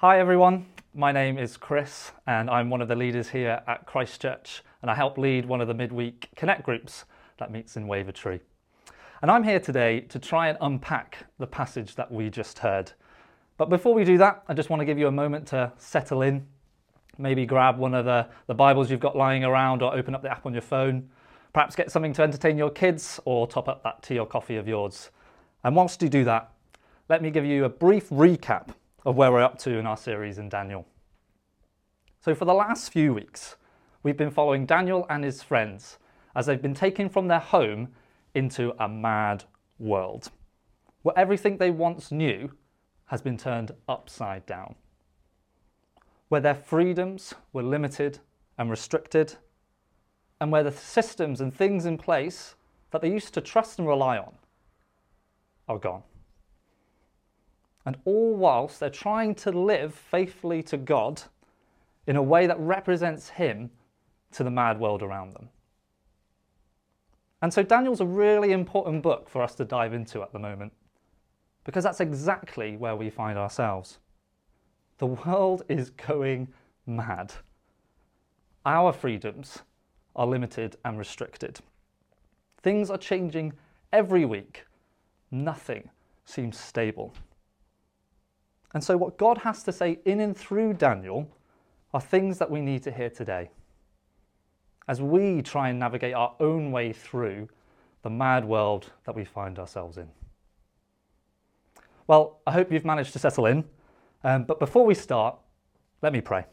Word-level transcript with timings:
Hi 0.00 0.20
everyone, 0.20 0.66
my 0.92 1.10
name 1.10 1.38
is 1.38 1.56
Chris 1.56 2.12
and 2.26 2.50
I'm 2.50 2.68
one 2.68 2.82
of 2.82 2.88
the 2.88 2.94
leaders 2.94 3.30
here 3.30 3.62
at 3.66 3.86
Christchurch 3.86 4.62
and 4.82 4.90
I 4.90 4.94
help 4.94 5.16
lead 5.16 5.46
one 5.46 5.62
of 5.62 5.68
the 5.68 5.72
midweek 5.72 6.28
connect 6.36 6.64
groups 6.64 7.06
that 7.38 7.50
meets 7.50 7.78
in 7.78 7.86
Wavertree. 7.86 8.40
And 9.22 9.30
I'm 9.30 9.42
here 9.42 9.58
today 9.58 10.00
to 10.00 10.18
try 10.18 10.48
and 10.48 10.58
unpack 10.60 11.24
the 11.38 11.46
passage 11.46 11.94
that 11.94 12.12
we 12.12 12.28
just 12.28 12.58
heard. 12.58 12.92
But 13.56 13.70
before 13.70 13.94
we 13.94 14.04
do 14.04 14.18
that, 14.18 14.42
I 14.48 14.52
just 14.52 14.68
want 14.68 14.80
to 14.80 14.84
give 14.84 14.98
you 14.98 15.06
a 15.06 15.10
moment 15.10 15.46
to 15.46 15.72
settle 15.78 16.20
in. 16.20 16.46
Maybe 17.16 17.46
grab 17.46 17.78
one 17.78 17.94
of 17.94 18.04
the, 18.04 18.26
the 18.48 18.54
Bibles 18.54 18.90
you've 18.90 19.00
got 19.00 19.16
lying 19.16 19.44
around 19.44 19.80
or 19.80 19.96
open 19.96 20.14
up 20.14 20.20
the 20.20 20.30
app 20.30 20.44
on 20.44 20.52
your 20.52 20.60
phone. 20.60 21.08
Perhaps 21.54 21.74
get 21.74 21.90
something 21.90 22.12
to 22.12 22.22
entertain 22.22 22.58
your 22.58 22.68
kids 22.68 23.18
or 23.24 23.46
top 23.46 23.66
up 23.66 23.82
that 23.84 24.02
tea 24.02 24.18
or 24.18 24.26
coffee 24.26 24.56
of 24.56 24.68
yours. 24.68 25.08
And 25.64 25.74
whilst 25.74 26.02
you 26.02 26.10
do 26.10 26.22
that, 26.24 26.52
let 27.08 27.22
me 27.22 27.30
give 27.30 27.46
you 27.46 27.64
a 27.64 27.70
brief 27.70 28.10
recap 28.10 28.74
of 29.06 29.14
where 29.14 29.30
we're 29.30 29.40
up 29.40 29.56
to 29.56 29.78
in 29.78 29.86
our 29.86 29.96
series 29.96 30.36
in 30.36 30.48
Daniel. 30.48 30.84
So, 32.20 32.34
for 32.34 32.44
the 32.44 32.52
last 32.52 32.92
few 32.92 33.14
weeks, 33.14 33.54
we've 34.02 34.16
been 34.16 34.32
following 34.32 34.66
Daniel 34.66 35.06
and 35.08 35.22
his 35.22 35.44
friends 35.44 35.98
as 36.34 36.46
they've 36.46 36.60
been 36.60 36.74
taken 36.74 37.08
from 37.08 37.28
their 37.28 37.38
home 37.38 37.88
into 38.34 38.74
a 38.80 38.88
mad 38.88 39.44
world, 39.78 40.32
where 41.02 41.16
everything 41.16 41.56
they 41.56 41.70
once 41.70 42.10
knew 42.10 42.50
has 43.06 43.22
been 43.22 43.36
turned 43.36 43.70
upside 43.88 44.44
down, 44.44 44.74
where 46.28 46.40
their 46.40 46.56
freedoms 46.56 47.32
were 47.52 47.62
limited 47.62 48.18
and 48.58 48.70
restricted, 48.70 49.36
and 50.40 50.50
where 50.50 50.64
the 50.64 50.72
systems 50.72 51.40
and 51.40 51.54
things 51.54 51.86
in 51.86 51.96
place 51.96 52.56
that 52.90 53.02
they 53.02 53.10
used 53.10 53.32
to 53.34 53.40
trust 53.40 53.78
and 53.78 53.86
rely 53.86 54.18
on 54.18 54.34
are 55.68 55.78
gone 55.78 56.02
and 57.86 57.96
all 58.04 58.34
whilst 58.34 58.80
they're 58.80 58.90
trying 58.90 59.34
to 59.36 59.50
live 59.50 59.94
faithfully 59.94 60.62
to 60.64 60.76
God 60.76 61.22
in 62.06 62.16
a 62.16 62.22
way 62.22 62.46
that 62.46 62.58
represents 62.58 63.30
Him 63.30 63.70
to 64.32 64.44
the 64.44 64.50
mad 64.50 64.78
world 64.78 65.02
around 65.02 65.34
them. 65.34 65.48
And 67.42 67.52
so 67.52 67.62
Daniel's 67.62 68.00
a 68.00 68.06
really 68.06 68.52
important 68.52 69.02
book 69.02 69.28
for 69.28 69.40
us 69.40 69.54
to 69.54 69.64
dive 69.64 69.94
into 69.94 70.22
at 70.22 70.32
the 70.32 70.38
moment, 70.38 70.72
because 71.64 71.84
that's 71.84 72.00
exactly 72.00 72.76
where 72.76 72.96
we 72.96 73.08
find 73.08 73.38
ourselves. 73.38 73.98
The 74.98 75.06
world 75.06 75.62
is 75.68 75.90
going 75.90 76.48
mad. 76.86 77.32
Our 78.64 78.92
freedoms 78.92 79.62
are 80.16 80.26
limited 80.26 80.76
and 80.84 80.98
restricted. 80.98 81.60
Things 82.62 82.90
are 82.90 82.98
changing 82.98 83.52
every 83.92 84.24
week. 84.24 84.64
Nothing 85.30 85.90
seems 86.24 86.58
stable. 86.58 87.14
And 88.76 88.84
so, 88.84 88.98
what 88.98 89.16
God 89.16 89.38
has 89.38 89.62
to 89.62 89.72
say 89.72 90.00
in 90.04 90.20
and 90.20 90.36
through 90.36 90.74
Daniel 90.74 91.34
are 91.94 92.00
things 92.02 92.36
that 92.36 92.50
we 92.50 92.60
need 92.60 92.82
to 92.82 92.92
hear 92.92 93.08
today 93.08 93.48
as 94.86 95.00
we 95.00 95.40
try 95.40 95.70
and 95.70 95.78
navigate 95.78 96.12
our 96.12 96.34
own 96.40 96.72
way 96.72 96.92
through 96.92 97.48
the 98.02 98.10
mad 98.10 98.44
world 98.44 98.92
that 99.06 99.14
we 99.16 99.24
find 99.24 99.58
ourselves 99.58 99.96
in. 99.96 100.10
Well, 102.06 102.42
I 102.46 102.52
hope 102.52 102.70
you've 102.70 102.84
managed 102.84 103.14
to 103.14 103.18
settle 103.18 103.46
in. 103.46 103.64
Um, 104.22 104.44
but 104.44 104.58
before 104.58 104.84
we 104.84 104.94
start, 104.94 105.38
let 106.02 106.12
me 106.12 106.20
pray. 106.20 106.44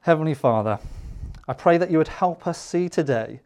Heavenly 0.00 0.34
Father, 0.34 0.80
I 1.46 1.52
pray 1.52 1.78
that 1.78 1.88
you 1.88 1.98
would 1.98 2.08
help 2.08 2.48
us 2.48 2.60
see 2.60 2.88
today 2.88 3.42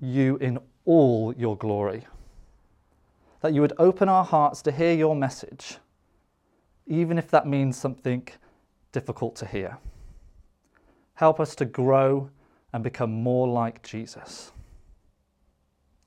you 0.00 0.38
in 0.38 0.58
all 0.86 1.34
your 1.36 1.58
glory 1.58 2.06
that 3.40 3.54
you 3.54 3.60
would 3.60 3.72
open 3.78 4.08
our 4.08 4.24
hearts 4.24 4.62
to 4.62 4.72
hear 4.72 4.92
your 4.92 5.16
message, 5.16 5.78
even 6.86 7.18
if 7.18 7.30
that 7.30 7.46
means 7.46 7.76
something 7.76 8.26
difficult 8.92 9.36
to 9.36 9.46
hear. 9.46 9.78
Help 11.14 11.40
us 11.40 11.54
to 11.56 11.64
grow 11.64 12.30
and 12.72 12.84
become 12.84 13.10
more 13.22 13.48
like 13.48 13.82
Jesus. 13.82 14.52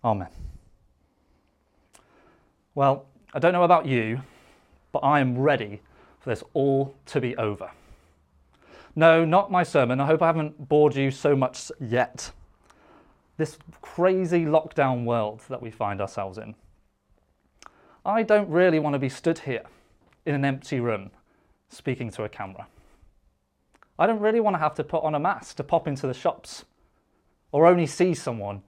Amen. 0.04 0.30
Well, 2.76 3.06
I 3.34 3.40
don't 3.40 3.54
know 3.54 3.64
about 3.64 3.86
you, 3.86 4.22
but 4.92 5.00
I 5.00 5.20
am 5.20 5.38
ready 5.38 5.82
for 6.20 6.30
this 6.30 6.44
all 6.54 6.96
to 7.08 7.22
be 7.22 7.36
over. 7.38 7.70
No, 8.96 9.26
not 9.26 9.52
my 9.52 9.64
sermon. 9.64 10.00
I 10.00 10.06
hope 10.06 10.22
I 10.22 10.28
haven't 10.28 10.70
bored 10.70 10.96
you 10.96 11.10
so 11.10 11.36
much 11.36 11.72
yet. 11.80 12.32
This 13.38 13.58
crazy 13.82 14.46
lockdown 14.46 15.04
world 15.06 15.42
that 15.50 15.62
we 15.62 15.72
find 15.72 16.00
ourselves 16.00 16.38
in. 16.38 16.56
I 18.06 18.24
don't 18.24 18.50
really 18.50 18.80
want 18.80 18.94
to 18.94 19.00
be 19.00 19.09
stood 19.09 19.40
here 19.40 19.64
in 20.25 20.36
an 20.36 20.44
empty 20.44 20.80
room 20.80 21.12
speaking 21.69 22.09
to 22.12 22.24
a 22.24 22.30
camera. 22.30 22.68
I 23.97 24.08
don't 24.08 24.19
really 24.19 24.41
want 24.41 24.56
to 24.56 24.59
have 24.59 24.75
to 24.75 24.84
put 24.84 25.03
on 25.03 25.16
a 25.16 25.19
mask 25.19 25.56
to 25.58 25.64
pop 25.64 25.88
into 25.88 26.08
the 26.08 26.13
shops 26.13 26.66
or 27.52 27.66
only 27.66 27.86
see 27.86 28.13
someone 28.13 28.62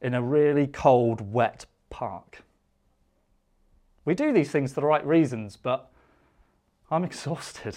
in 0.00 0.14
a 0.14 0.22
really 0.22 0.66
cold, 0.66 1.32
wet 1.32 1.66
park. 1.90 2.42
We 4.04 4.14
do 4.14 4.32
these 4.32 4.50
things 4.50 4.72
for 4.72 4.80
the 4.80 4.86
right 4.86 5.06
reasons, 5.06 5.56
but 5.56 5.90
I'm 6.90 7.04
exhausted. 7.04 7.76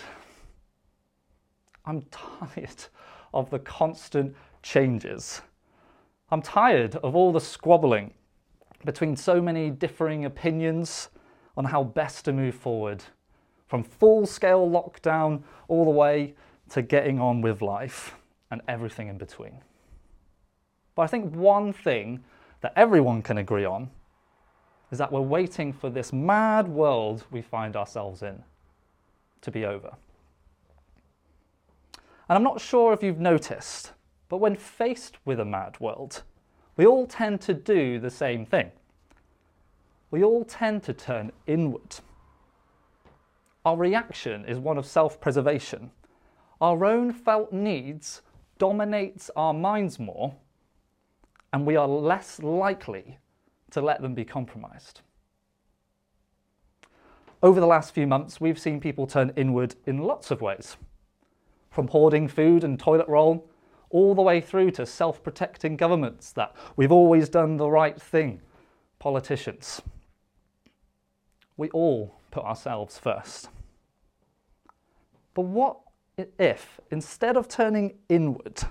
I'm 1.86 2.04
tired 2.12 2.86
of 3.34 3.50
the 3.50 3.60
constant 3.60 4.34
changes. 4.64 5.42
I'm 6.30 6.42
tired 6.42 6.96
of 6.98 7.16
all 7.16 7.34
the 7.34 7.42
squabbling 7.42 8.14
between 8.86 9.16
so 9.16 9.42
many 9.42 9.70
differing 9.70 10.26
opinions 10.26 11.10
on 11.58 11.66
how 11.66 11.84
best 11.84 12.26
to 12.26 12.34
move 12.34 12.56
forward, 12.56 13.04
from 13.68 13.84
full 13.84 14.26
scale 14.26 14.70
lockdown 14.70 15.44
all 15.68 15.86
the 15.86 15.92
way 15.92 16.34
to 16.70 16.82
getting 16.82 17.20
on 17.20 17.42
with 17.42 17.62
life 17.62 18.16
and 18.50 18.62
everything 18.68 19.08
in 19.08 19.18
between. 19.18 19.62
But 20.96 21.04
I 21.04 21.08
think 21.08 21.34
one 21.34 21.74
thing 21.74 22.24
that 22.62 22.74
everyone 22.76 23.22
can 23.22 23.38
agree 23.38 23.66
on 23.66 23.90
is 24.92 24.98
that 24.98 25.12
we're 25.12 25.22
waiting 25.22 25.72
for 25.72 25.90
this 25.90 26.12
mad 26.12 26.68
world 26.68 27.26
we 27.32 27.42
find 27.42 27.76
ourselves 27.76 28.22
in 28.22 28.44
to 29.42 29.52
be 29.52 29.66
over. 29.66 29.96
And 32.30 32.38
I'm 32.38 32.44
not 32.44 32.62
sure 32.62 32.94
if 32.94 33.02
you've 33.04 33.20
noticed, 33.20 33.94
but 34.30 34.38
when 34.38 34.56
faced 34.56 35.18
with 35.26 35.40
a 35.40 35.46
mad 35.46 35.80
world, 35.80 36.24
we 36.82 36.88
all 36.88 37.06
tend 37.06 37.40
to 37.42 37.54
do 37.54 38.00
the 38.00 38.10
same 38.10 38.44
thing. 38.44 38.72
We 40.10 40.24
all 40.24 40.44
tend 40.44 40.82
to 40.86 40.94
turn 40.94 41.32
inward. 41.46 41.98
Our 43.64 43.78
reaction 43.78 44.46
is 44.46 44.58
one 44.58 44.80
of 44.80 44.88
self 44.88 45.22
preservation. 45.22 45.92
Our 46.60 46.84
own 46.84 47.14
felt 47.14 47.54
needs 47.54 48.24
dominates 48.58 49.30
our 49.36 49.54
minds 49.54 50.00
more, 50.00 50.34
and 51.54 51.68
we 51.68 51.76
are 51.76 51.88
less 51.88 52.40
likely 52.40 53.20
to 53.70 53.80
let 53.80 54.02
them 54.02 54.16
be 54.16 54.26
compromised. 54.26 55.02
Over 57.44 57.60
the 57.60 57.68
last 57.68 57.94
few 57.94 58.08
months, 58.08 58.42
we've 58.42 58.58
seen 58.58 58.80
people 58.80 59.06
turn 59.06 59.34
inward 59.36 59.76
in 59.86 60.00
lots 60.00 60.32
of 60.32 60.42
ways, 60.42 60.78
from 61.70 61.90
hoarding 61.90 62.28
food 62.28 62.64
and 62.64 62.80
toilet 62.80 63.08
roll 63.08 63.51
all 63.92 64.16
the 64.16 64.22
way 64.22 64.42
through 64.42 64.72
to 64.72 64.86
self 64.86 65.24
protecting 65.24 65.78
governments 65.78 66.32
that 66.34 66.56
we've 66.76 66.92
always 66.92 67.30
done 67.30 67.58
the 67.58 67.70
right 67.70 68.02
thing, 68.02 68.42
politicians. 69.00 69.82
We 71.58 71.70
all 71.70 72.16
put 72.32 72.44
ourselves 72.44 72.98
first. 72.98 73.50
But 75.34 75.44
what 75.44 75.78
if, 76.38 76.80
instead 76.90 77.38
of 77.38 77.48
turning 77.48 77.98
inward, 78.10 78.62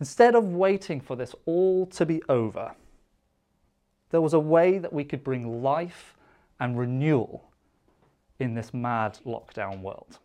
instead 0.00 0.34
of 0.34 0.54
waiting 0.54 1.00
for 1.00 1.16
this 1.16 1.34
all 1.46 1.86
to 1.86 2.04
be 2.04 2.22
over, 2.28 2.74
there 4.10 4.20
was 4.20 4.34
a 4.34 4.40
way 4.40 4.78
that 4.78 4.92
we 4.92 5.04
could 5.04 5.22
bring 5.22 5.62
life 5.62 6.14
and 6.60 6.78
renewal 6.78 7.50
in 8.38 8.54
this 8.54 8.72
mad 8.72 9.18
lockdown 9.24 9.80
world? 9.80 10.18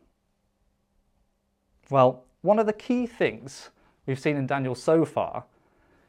Well, 1.89 2.23
one 2.41 2.59
of 2.59 2.65
the 2.65 2.73
key 2.73 3.05
things 3.05 3.69
we've 4.05 4.19
seen 4.19 4.37
in 4.37 4.47
Daniel 4.47 4.75
so 4.75 5.05
far 5.05 5.45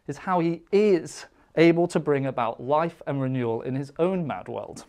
is 0.07 0.19
how 0.19 0.41
he 0.41 0.63
is 0.73 1.27
able 1.57 1.87
to 1.89 2.01
bring 2.01 2.27
about 2.27 2.63
life 2.63 3.01
and 3.07 3.21
renewal 3.21 3.63
in 3.63 3.75
his 3.75 3.93
own 3.99 4.27
mad 4.27 4.49
world. 4.49 4.85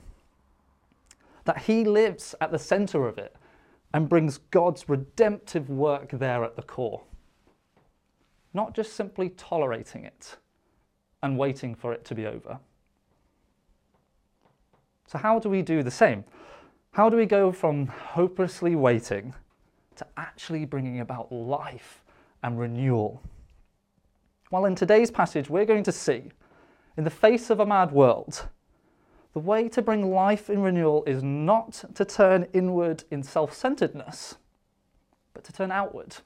That 1.45 1.59
he 1.59 1.83
lives 1.83 2.33
at 2.41 2.51
the 2.51 2.59
center 2.59 3.07
of 3.07 3.17
it 3.17 3.35
and 3.93 4.09
brings 4.09 4.39
God's 4.39 4.89
redemptive 4.89 5.69
work 5.69 6.09
there 6.11 6.43
at 6.43 6.55
the 6.55 6.63
core. 6.63 7.03
Not 8.53 8.73
just 8.73 8.93
simply 8.93 9.29
tolerating 9.29 10.03
it 10.03 10.37
and 11.21 11.37
waiting 11.37 11.75
for 11.75 11.93
it 11.93 12.03
to 12.05 12.15
be 12.15 12.25
over. 12.25 12.59
So, 15.07 15.17
how 15.17 15.39
do 15.39 15.49
we 15.49 15.61
do 15.61 15.83
the 15.83 15.91
same? 15.91 16.23
How 16.91 17.09
do 17.09 17.17
we 17.17 17.25
go 17.25 17.51
from 17.51 17.87
hopelessly 17.87 18.75
waiting 18.75 19.35
to 19.97 20.07
actually 20.17 20.65
bringing 20.65 20.99
about 20.99 21.31
life 21.31 22.04
and 22.45 22.59
renewal? 22.59 23.23
Well, 24.51 24.65
in 24.65 24.75
today's 24.75 25.09
passage, 25.09 25.49
we're 25.49 25.65
going 25.65 25.83
to 25.83 25.91
see, 25.91 26.25
in 26.95 27.03
the 27.03 27.09
face 27.09 27.49
of 27.49 27.59
a 27.59 27.65
mad 27.65 27.91
world, 27.91 28.47
the 29.33 29.39
way 29.39 29.67
to 29.69 29.81
bring 29.81 30.13
life 30.13 30.47
in 30.47 30.61
renewal 30.61 31.03
is 31.05 31.23
not 31.23 31.83
to 31.95 32.05
turn 32.05 32.47
inward 32.53 33.03
in 33.09 33.23
self 33.23 33.51
centeredness, 33.51 34.35
but 35.33 35.43
to 35.45 35.51
turn 35.51 35.71
outward 35.71 36.17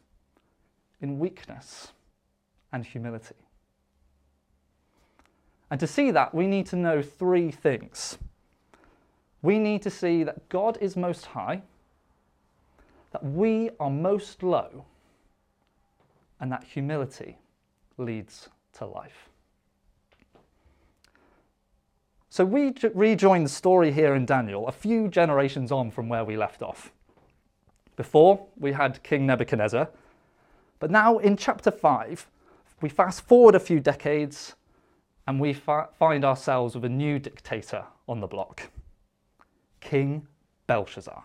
in 1.00 1.20
weakness 1.20 1.94
and 2.74 2.86
humility. 2.86 3.36
And 5.72 5.80
to 5.80 5.88
see 5.88 6.12
that, 6.12 6.36
we 6.36 6.48
need 6.48 6.66
to 6.68 6.76
know 6.76 7.02
three 7.02 7.50
things. 7.50 8.18
We 9.42 9.58
need 9.58 9.82
to 9.84 9.90
see 9.90 10.24
that 10.26 10.50
God 10.50 10.78
is 10.82 10.98
most 10.98 11.28
high, 11.28 11.62
that 13.14 13.24
we 13.24 13.70
are 13.80 13.90
most 13.90 14.44
low, 14.44 14.84
and 16.40 16.52
that 16.52 16.64
humility 16.64 17.38
leads 17.98 18.50
to 18.74 18.86
life. 18.86 19.30
So 22.30 22.46
we 22.46 22.74
rejoin 22.94 23.44
the 23.44 23.50
story 23.50 23.92
here 23.92 24.14
in 24.14 24.26
Daniel 24.26 24.68
a 24.68 24.72
few 24.72 25.08
generations 25.08 25.72
on 25.72 25.90
from 25.92 26.08
where 26.10 26.24
we 26.24 26.38
left 26.38 26.62
off. 26.62 26.92
Before, 27.96 28.46
we 28.58 28.72
had 28.72 29.04
King 29.04 29.26
Nebuchadnezzar, 29.26 29.90
but 30.80 30.92
now 30.92 31.18
in 31.18 31.36
chapter 31.36 31.72
5, 31.72 32.28
we 32.82 32.88
fast 32.88 33.22
forward 33.22 33.56
a 33.56 33.60
few 33.60 33.80
decades 33.80 34.56
and 35.28 35.40
we 35.40 35.54
fa- 35.54 35.90
find 35.98 36.24
ourselves 36.24 36.76
with 36.76 36.86
a 36.86 36.90
new 36.90 37.20
dictator 37.20 37.84
on 38.08 38.20
the 38.20 38.28
block 38.28 38.70
King 39.82 40.28
Belshazzar, 40.68 41.24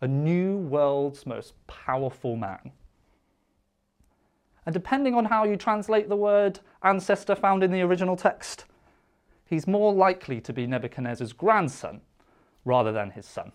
a 0.00 0.08
new 0.08 0.56
world's 0.56 1.26
most 1.26 1.54
powerful 1.66 2.36
man. 2.36 2.72
And 4.64 4.72
depending 4.72 5.14
on 5.14 5.24
how 5.24 5.44
you 5.44 5.56
translate 5.56 6.08
the 6.08 6.16
word 6.16 6.60
ancestor 6.82 7.34
found 7.34 7.64
in 7.64 7.72
the 7.72 7.82
original 7.82 8.16
text, 8.16 8.64
he's 9.44 9.66
more 9.66 9.92
likely 9.92 10.40
to 10.40 10.52
be 10.52 10.66
Nebuchadnezzar's 10.66 11.32
grandson 11.32 12.00
rather 12.64 12.92
than 12.92 13.10
his 13.10 13.26
son. 13.26 13.52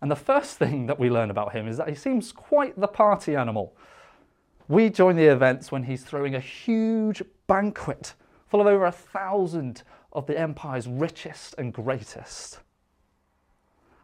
And 0.00 0.10
the 0.10 0.16
first 0.16 0.56
thing 0.56 0.86
that 0.86 0.98
we 0.98 1.10
learn 1.10 1.30
about 1.30 1.52
him 1.52 1.68
is 1.68 1.76
that 1.76 1.88
he 1.88 1.94
seems 1.94 2.32
quite 2.32 2.78
the 2.80 2.88
party 2.88 3.36
animal. 3.36 3.76
We 4.66 4.88
join 4.88 5.16
the 5.16 5.26
events 5.26 5.70
when 5.70 5.84
he's 5.84 6.02
throwing 6.02 6.34
a 6.34 6.40
huge 6.40 7.22
banquet 7.46 8.14
full 8.48 8.60
of 8.60 8.66
over 8.66 8.86
a 8.86 8.92
thousand 8.92 9.82
of 10.12 10.26
the 10.26 10.38
empire's 10.38 10.88
richest 10.88 11.54
and 11.58 11.72
greatest. 11.72 12.60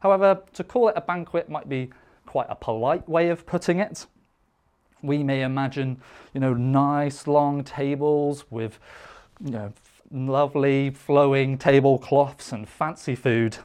However, 0.01 0.43
to 0.53 0.65
call 0.65 0.89
it 0.89 0.95
a 0.97 1.01
banquet 1.01 1.49
might 1.49 1.69
be 1.69 1.91
quite 2.27 2.47
a 2.49 2.55
polite 2.55 3.09
way 3.09 3.29
of 3.31 3.47
putting 3.47 3.81
it. 3.81 4.07
We 5.07 5.23
may 5.23 5.43
imagine, 5.43 6.01
you 6.35 6.41
know, 6.41 6.55
nice 6.55 7.27
long 7.27 7.65
tables 7.65 8.45
with, 8.51 8.79
you 9.45 9.51
know, 9.51 9.73
lovely 10.11 10.91
flowing 10.91 11.59
tablecloths 11.59 12.53
and 12.53 12.69
fancy 12.69 13.15
food. 13.15 13.59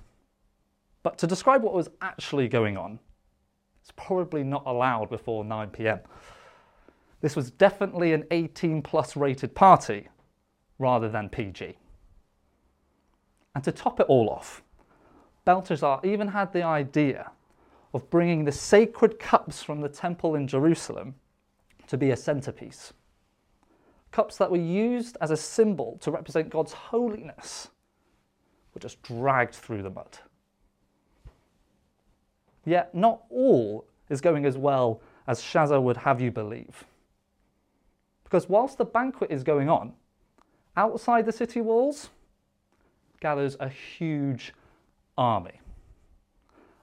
But 1.03 1.17
to 1.19 1.27
describe 1.27 1.63
what 1.63 1.73
was 1.73 1.89
actually 2.01 2.47
going 2.47 2.77
on, 2.77 2.99
it's 3.81 3.91
probably 3.95 4.43
not 4.43 4.63
allowed 4.65 5.09
before 5.09 5.43
9 5.43 5.69
pm. 5.69 5.99
This 7.21 7.35
was 7.35 7.51
definitely 7.51 8.13
an 8.13 8.25
18 8.31 8.81
plus 8.81 9.15
rated 9.15 9.55
party 9.55 10.07
rather 10.79 11.09
than 11.09 11.29
PG. 11.29 11.77
And 13.53 13.63
to 13.63 13.71
top 13.71 13.99
it 13.99 14.07
all 14.07 14.29
off, 14.29 14.63
Belteshazzar 15.45 16.01
even 16.03 16.29
had 16.29 16.53
the 16.53 16.63
idea 16.63 17.31
of 17.93 18.09
bringing 18.09 18.45
the 18.45 18.51
sacred 18.51 19.19
cups 19.19 19.61
from 19.61 19.81
the 19.81 19.89
temple 19.89 20.35
in 20.35 20.47
Jerusalem 20.47 21.15
to 21.91 21.97
be 21.97 22.11
a 22.11 22.15
centerpiece. 22.15 22.93
Cups 24.13 24.37
that 24.37 24.49
were 24.49 24.55
used 24.55 25.17
as 25.19 25.29
a 25.29 25.35
symbol 25.35 25.97
to 25.99 26.09
represent 26.09 26.49
God's 26.49 26.71
holiness 26.71 27.67
were 28.73 28.79
just 28.79 29.03
dragged 29.03 29.53
through 29.53 29.83
the 29.83 29.89
mud. 29.89 30.17
Yet 32.63 32.95
not 32.95 33.23
all 33.29 33.83
is 34.09 34.21
going 34.21 34.45
as 34.45 34.57
well 34.57 35.01
as 35.27 35.41
Shaza 35.41 35.83
would 35.83 35.97
have 35.97 36.21
you 36.21 36.31
believe. 36.31 36.85
Because 38.23 38.47
whilst 38.47 38.77
the 38.77 38.85
banquet 38.85 39.29
is 39.29 39.43
going 39.43 39.67
on, 39.67 39.91
outside 40.77 41.25
the 41.25 41.33
city 41.33 41.59
walls 41.59 42.09
gathers 43.19 43.57
a 43.59 43.67
huge 43.67 44.53
army. 45.17 45.59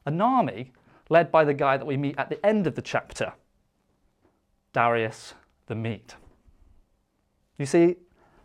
An 0.04 0.20
army 0.20 0.70
led 1.08 1.32
by 1.32 1.44
the 1.44 1.54
guy 1.54 1.78
that 1.78 1.86
we 1.86 1.96
meet 1.96 2.18
at 2.18 2.28
the 2.28 2.44
end 2.44 2.66
of 2.66 2.74
the 2.74 2.82
chapter, 2.82 3.32
Darius 4.72 5.34
the 5.66 5.74
Mede. 5.74 6.14
You 7.58 7.66
see, 7.66 7.96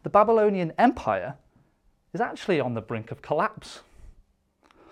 the 0.03 0.09
Babylonian 0.09 0.73
Empire 0.77 1.35
is 2.13 2.21
actually 2.21 2.59
on 2.59 2.73
the 2.73 2.81
brink 2.81 3.11
of 3.11 3.21
collapse. 3.21 3.81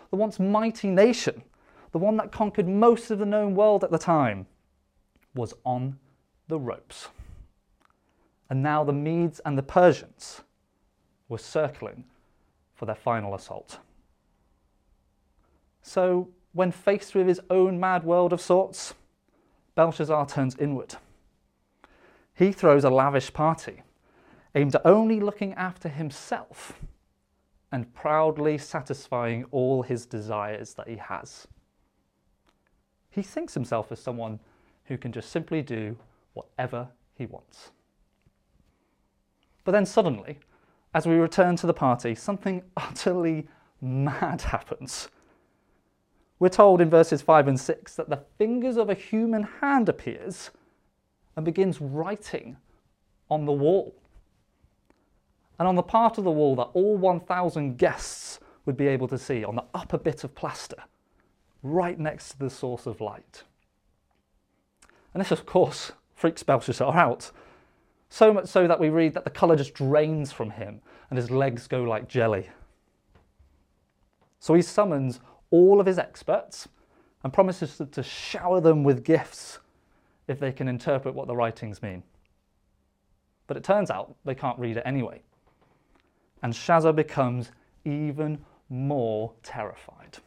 The 0.09 0.17
once 0.17 0.39
mighty 0.39 0.89
nation 0.89 1.43
the 1.91 1.97
one 1.97 2.17
that 2.17 2.31
conquered 2.31 2.67
most 2.67 3.11
of 3.11 3.19
the 3.19 3.25
known 3.25 3.55
world 3.55 3.83
at 3.83 3.91
the 3.91 3.97
time, 3.97 4.47
was 5.35 5.53
on 5.65 5.97
the 6.47 6.59
ropes. 6.59 7.09
And 8.49 8.63
now 8.63 8.83
the 8.83 8.93
Medes 8.93 9.39
and 9.45 9.57
the 9.57 9.63
Persians 9.63 10.41
were 11.29 11.37
circling 11.37 12.05
for 12.75 12.85
their 12.85 12.95
final 12.95 13.33
assault. 13.35 13.79
So, 15.81 16.29
when 16.53 16.71
faced 16.71 17.15
with 17.15 17.27
his 17.27 17.39
own 17.49 17.79
mad 17.79 18.03
world 18.03 18.33
of 18.33 18.41
sorts, 18.41 18.93
Belshazzar 19.75 20.27
turns 20.27 20.57
inward. 20.57 20.95
He 22.41 22.51
throws 22.51 22.83
a 22.83 22.89
lavish 22.89 23.31
party 23.31 23.83
aimed 24.55 24.75
at 24.75 24.85
only 24.85 25.19
looking 25.19 25.53
after 25.53 25.87
himself 25.87 26.79
and 27.71 27.93
proudly 27.93 28.57
satisfying 28.57 29.45
all 29.51 29.83
his 29.83 30.05
desires 30.05 30.73
that 30.73 30.87
he 30.87 30.97
has 30.97 31.47
he 33.11 33.21
thinks 33.21 33.53
himself 33.53 33.91
as 33.91 33.99
someone 33.99 34.39
who 34.85 34.97
can 34.97 35.11
just 35.11 35.29
simply 35.29 35.61
do 35.61 35.95
whatever 36.33 36.87
he 37.13 37.25
wants. 37.25 37.71
But 39.63 39.73
then 39.73 39.85
suddenly, 39.85 40.39
as 40.93 41.05
we 41.05 41.15
return 41.15 41.55
to 41.57 41.67
the 41.67 41.73
party, 41.73 42.15
something 42.15 42.63
utterly 42.77 43.47
mad 43.81 44.41
happens. 44.41 45.09
We're 46.39 46.49
told 46.49 46.81
in 46.81 46.89
verses 46.89 47.21
5 47.21 47.49
and 47.49 47.59
6 47.59 47.95
that 47.97 48.09
the 48.09 48.23
fingers 48.37 48.77
of 48.77 48.89
a 48.89 48.95
human 48.95 49.43
hand 49.43 49.89
appears 49.89 50.49
and 51.35 51.45
begins 51.45 51.81
writing 51.81 52.57
on 53.29 53.45
the 53.45 53.51
wall. 53.51 53.95
And 55.57 55.67
on 55.67 55.75
the 55.75 55.83
part 55.83 56.17
of 56.17 56.23
the 56.23 56.31
wall 56.31 56.55
that 56.55 56.69
all 56.73 56.97
1,000 56.97 57.77
guests 57.77 58.39
would 58.65 58.77
be 58.77 58.87
able 58.87 59.07
to 59.07 59.17
see, 59.17 59.43
on 59.43 59.55
the 59.55 59.65
upper 59.73 59.97
bit 59.97 60.23
of 60.23 60.35
plaster, 60.35 60.83
right 61.63 61.99
next 61.99 62.31
to 62.31 62.39
the 62.39 62.49
source 62.49 62.85
of 62.85 63.01
light. 63.01 63.43
And 65.13 65.21
this, 65.21 65.31
of 65.31 65.45
course, 65.45 65.91
freaks 66.15 66.43
Belshazzar 66.43 66.95
out. 66.95 67.31
So 68.09 68.33
much 68.33 68.47
so 68.47 68.67
that 68.67 68.79
we 68.79 68.89
read 68.89 69.13
that 69.13 69.23
the 69.23 69.29
colour 69.29 69.55
just 69.55 69.73
drains 69.73 70.31
from 70.31 70.51
him 70.51 70.81
and 71.09 71.17
his 71.17 71.31
legs 71.31 71.67
go 71.67 71.83
like 71.83 72.07
jelly. 72.07 72.49
So 74.39 74.53
he 74.53 74.61
summons 74.61 75.19
all 75.49 75.79
of 75.79 75.85
his 75.85 75.99
experts 75.99 76.67
and 77.23 77.31
promises 77.31 77.79
to 77.91 78.03
shower 78.03 78.59
them 78.59 78.83
with 78.83 79.03
gifts 79.03 79.59
if 80.27 80.39
they 80.39 80.51
can 80.51 80.67
interpret 80.67 81.15
what 81.15 81.27
the 81.27 81.35
writings 81.35 81.81
mean. 81.81 82.03
But 83.47 83.57
it 83.57 83.63
turns 83.63 83.89
out 83.89 84.15
they 84.23 84.35
can't 84.35 84.57
read 84.59 84.77
it 84.77 84.83
anyway. 84.85 85.21
And 86.41 86.53
Shaza 86.53 86.95
becomes 86.95 87.51
even 87.85 88.39
more 88.69 89.33
terrified. 89.43 90.17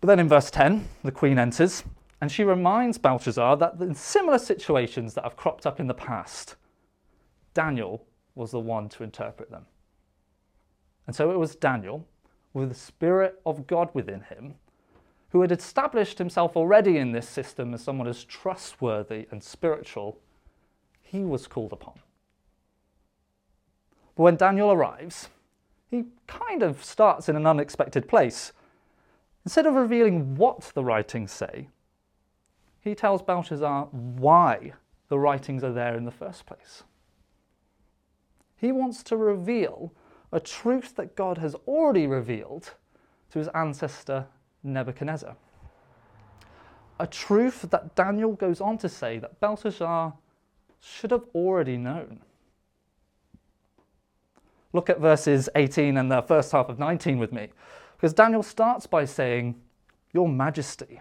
But 0.00 0.06
then 0.06 0.20
in 0.20 0.28
verse 0.28 0.50
10, 0.50 0.86
the 1.02 1.10
queen 1.10 1.38
enters 1.38 1.82
and 2.20 2.32
she 2.32 2.44
reminds 2.44 2.98
Belshazzar 2.98 3.56
that 3.58 3.80
in 3.80 3.94
similar 3.94 4.38
situations 4.38 5.14
that 5.14 5.24
have 5.24 5.36
cropped 5.36 5.66
up 5.66 5.78
in 5.78 5.86
the 5.86 5.94
past, 5.94 6.56
Daniel 7.54 8.04
was 8.34 8.50
the 8.50 8.60
one 8.60 8.88
to 8.90 9.04
interpret 9.04 9.50
them. 9.50 9.66
And 11.06 11.14
so 11.14 11.30
it 11.30 11.38
was 11.38 11.54
Daniel, 11.54 12.06
with 12.52 12.68
the 12.70 12.74
Spirit 12.74 13.40
of 13.46 13.66
God 13.66 13.90
within 13.94 14.20
him, 14.22 14.56
who 15.30 15.42
had 15.42 15.52
established 15.52 16.18
himself 16.18 16.56
already 16.56 16.96
in 16.96 17.12
this 17.12 17.28
system 17.28 17.74
as 17.74 17.82
someone 17.82 18.08
as 18.08 18.24
trustworthy 18.24 19.26
and 19.30 19.42
spiritual, 19.42 20.18
he 21.02 21.20
was 21.20 21.46
called 21.46 21.72
upon. 21.72 21.94
But 24.16 24.22
when 24.22 24.36
Daniel 24.36 24.72
arrives, 24.72 25.28
he 25.90 26.04
kind 26.26 26.62
of 26.62 26.84
starts 26.84 27.28
in 27.28 27.36
an 27.36 27.46
unexpected 27.46 28.08
place 28.08 28.52
Instead 29.48 29.64
of 29.64 29.76
revealing 29.76 30.34
what 30.34 30.60
the 30.74 30.84
writings 30.84 31.32
say, 31.32 31.68
he 32.82 32.94
tells 32.94 33.22
Belshazzar 33.22 33.86
why 33.86 34.74
the 35.08 35.18
writings 35.18 35.64
are 35.64 35.72
there 35.72 35.96
in 35.96 36.04
the 36.04 36.10
first 36.10 36.44
place. 36.44 36.82
He 38.56 38.70
wants 38.70 39.02
to 39.04 39.16
reveal 39.16 39.94
a 40.32 40.38
truth 40.38 40.96
that 40.96 41.16
God 41.16 41.38
has 41.38 41.54
already 41.66 42.06
revealed 42.06 42.74
to 43.30 43.38
his 43.38 43.48
ancestor 43.54 44.26
Nebuchadnezzar. 44.62 45.36
A 47.00 47.06
truth 47.06 47.62
that 47.70 47.94
Daniel 47.94 48.32
goes 48.32 48.60
on 48.60 48.78
to 48.78 48.88
say 48.88 49.18
that 49.18 49.38
Belshazzar 49.40 50.14
should 50.80 51.10
have 51.10 51.24
already 51.34 51.76
known. 51.76 52.20
Look 54.72 54.90
at 54.90 55.00
verses 55.00 55.48
18 55.54 55.96
and 55.96 56.10
the 56.10 56.22
first 56.22 56.52
half 56.52 56.68
of 56.68 56.78
19 56.78 57.18
with 57.18 57.32
me, 57.32 57.48
because 57.96 58.12
Daniel 58.12 58.42
starts 58.42 58.86
by 58.86 59.04
saying, 59.04 59.54
Your 60.12 60.28
Majesty, 60.28 61.00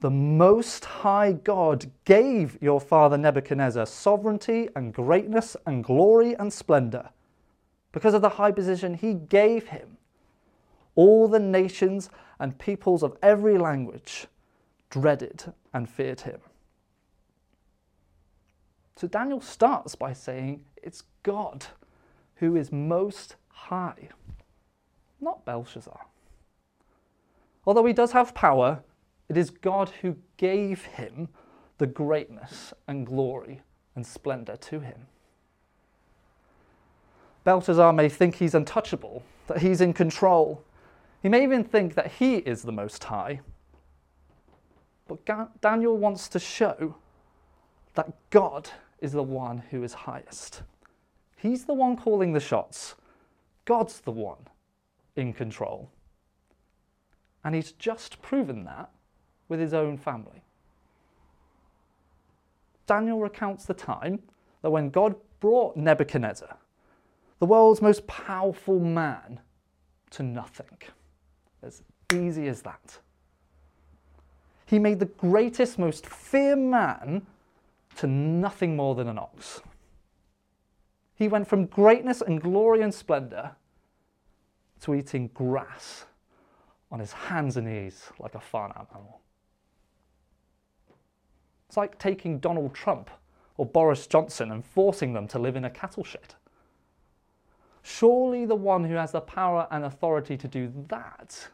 the 0.00 0.10
Most 0.10 0.84
High 0.84 1.32
God 1.32 1.90
gave 2.04 2.58
your 2.60 2.80
father 2.80 3.16
Nebuchadnezzar 3.16 3.86
sovereignty 3.86 4.68
and 4.74 4.92
greatness 4.92 5.56
and 5.66 5.84
glory 5.84 6.34
and 6.34 6.52
splendor. 6.52 7.10
Because 7.92 8.14
of 8.14 8.22
the 8.22 8.28
high 8.30 8.52
position 8.52 8.94
he 8.94 9.14
gave 9.14 9.68
him, 9.68 9.96
all 10.94 11.28
the 11.28 11.38
nations 11.38 12.10
and 12.40 12.58
peoples 12.58 13.04
of 13.04 13.16
every 13.22 13.58
language 13.58 14.26
dreaded 14.88 15.52
and 15.72 15.88
feared 15.88 16.22
him. 16.22 16.40
So 18.96 19.06
Daniel 19.06 19.40
starts 19.40 19.94
by 19.94 20.12
saying 20.12 20.64
it's 20.82 21.04
God 21.22 21.66
who 22.36 22.56
is 22.56 22.72
most 22.72 23.36
high, 23.48 24.08
not 25.20 25.44
Belshazzar. 25.44 26.00
Although 27.66 27.84
he 27.84 27.92
does 27.92 28.12
have 28.12 28.34
power, 28.34 28.80
it 29.28 29.36
is 29.36 29.50
God 29.50 29.90
who 30.00 30.16
gave 30.38 30.84
him 30.84 31.28
the 31.78 31.86
greatness 31.86 32.72
and 32.88 33.06
glory 33.06 33.60
and 33.94 34.06
splendor 34.06 34.56
to 34.56 34.80
him. 34.80 35.06
Belshazzar 37.44 37.92
may 37.92 38.08
think 38.08 38.34
he's 38.34 38.54
untouchable, 38.54 39.22
that 39.46 39.62
he's 39.62 39.80
in 39.80 39.92
control. 39.92 40.62
He 41.22 41.28
may 41.28 41.42
even 41.42 41.64
think 41.64 41.94
that 41.94 42.12
he 42.12 42.36
is 42.36 42.62
the 42.62 42.72
Most 42.72 43.04
High. 43.04 43.40
But 45.06 45.60
Daniel 45.60 45.98
wants 45.98 46.28
to 46.28 46.38
show 46.38 46.96
that 47.94 48.12
God 48.30 48.70
is 49.00 49.12
the 49.12 49.22
one 49.22 49.58
who 49.70 49.82
is 49.82 49.92
highest. 49.92 50.62
He's 51.36 51.64
the 51.64 51.74
one 51.74 51.96
calling 51.96 52.32
the 52.32 52.40
shots. 52.40 52.94
God's 53.64 54.00
the 54.00 54.12
one 54.12 54.46
in 55.16 55.32
control. 55.32 55.90
And 57.44 57.54
he's 57.54 57.72
just 57.72 58.22
proven 58.22 58.64
that 58.64 58.90
with 59.48 59.60
his 59.60 59.74
own 59.74 59.98
family. 59.98 60.42
Daniel 62.86 63.20
recounts 63.20 63.64
the 63.64 63.74
time 63.74 64.20
that 64.62 64.70
when 64.70 64.90
God 64.90 65.14
brought 65.40 65.76
Nebuchadnezzar, 65.76 66.56
the 67.38 67.46
world's 67.46 67.80
most 67.80 68.06
powerful 68.06 68.78
man, 68.78 69.40
to 70.10 70.22
nothing. 70.22 70.76
As 71.62 71.82
easy 72.12 72.48
as 72.48 72.62
that. 72.62 72.98
He 74.66 74.78
made 74.78 75.00
the 75.00 75.06
greatest, 75.06 75.78
most 75.78 76.06
feared 76.06 76.58
man 76.58 77.26
to 77.96 78.06
nothing 78.06 78.76
more 78.76 78.94
than 78.94 79.08
an 79.08 79.18
ox. 79.18 79.60
He 81.14 81.28
went 81.28 81.48
from 81.48 81.66
greatness 81.66 82.22
and 82.22 82.40
glory 82.40 82.80
and 82.80 82.94
splendor 82.94 83.52
to 84.80 84.94
eating 84.94 85.28
grass 85.34 86.06
on 86.90 86.98
his 86.98 87.12
hands 87.12 87.56
and 87.56 87.66
knees 87.66 88.10
like 88.18 88.34
a 88.34 88.40
farm 88.40 88.72
animal. 88.74 89.20
It's 91.68 91.76
like 91.76 91.98
taking 91.98 92.38
Donald 92.38 92.74
Trump 92.74 93.10
or 93.56 93.66
Boris 93.66 94.06
Johnson 94.06 94.50
and 94.50 94.64
forcing 94.64 95.12
them 95.12 95.28
to 95.28 95.38
live 95.38 95.56
in 95.56 95.64
a 95.64 95.70
cattle 95.70 96.04
shed. 96.04 96.34
Surely 97.82 98.44
the 98.44 98.54
one 98.54 98.84
who 98.84 98.94
has 98.94 99.12
the 99.12 99.20
power 99.20 99.66
and 99.70 99.84
authority 99.84 100.36
to 100.36 100.48
do 100.48 100.72
that 100.88 101.48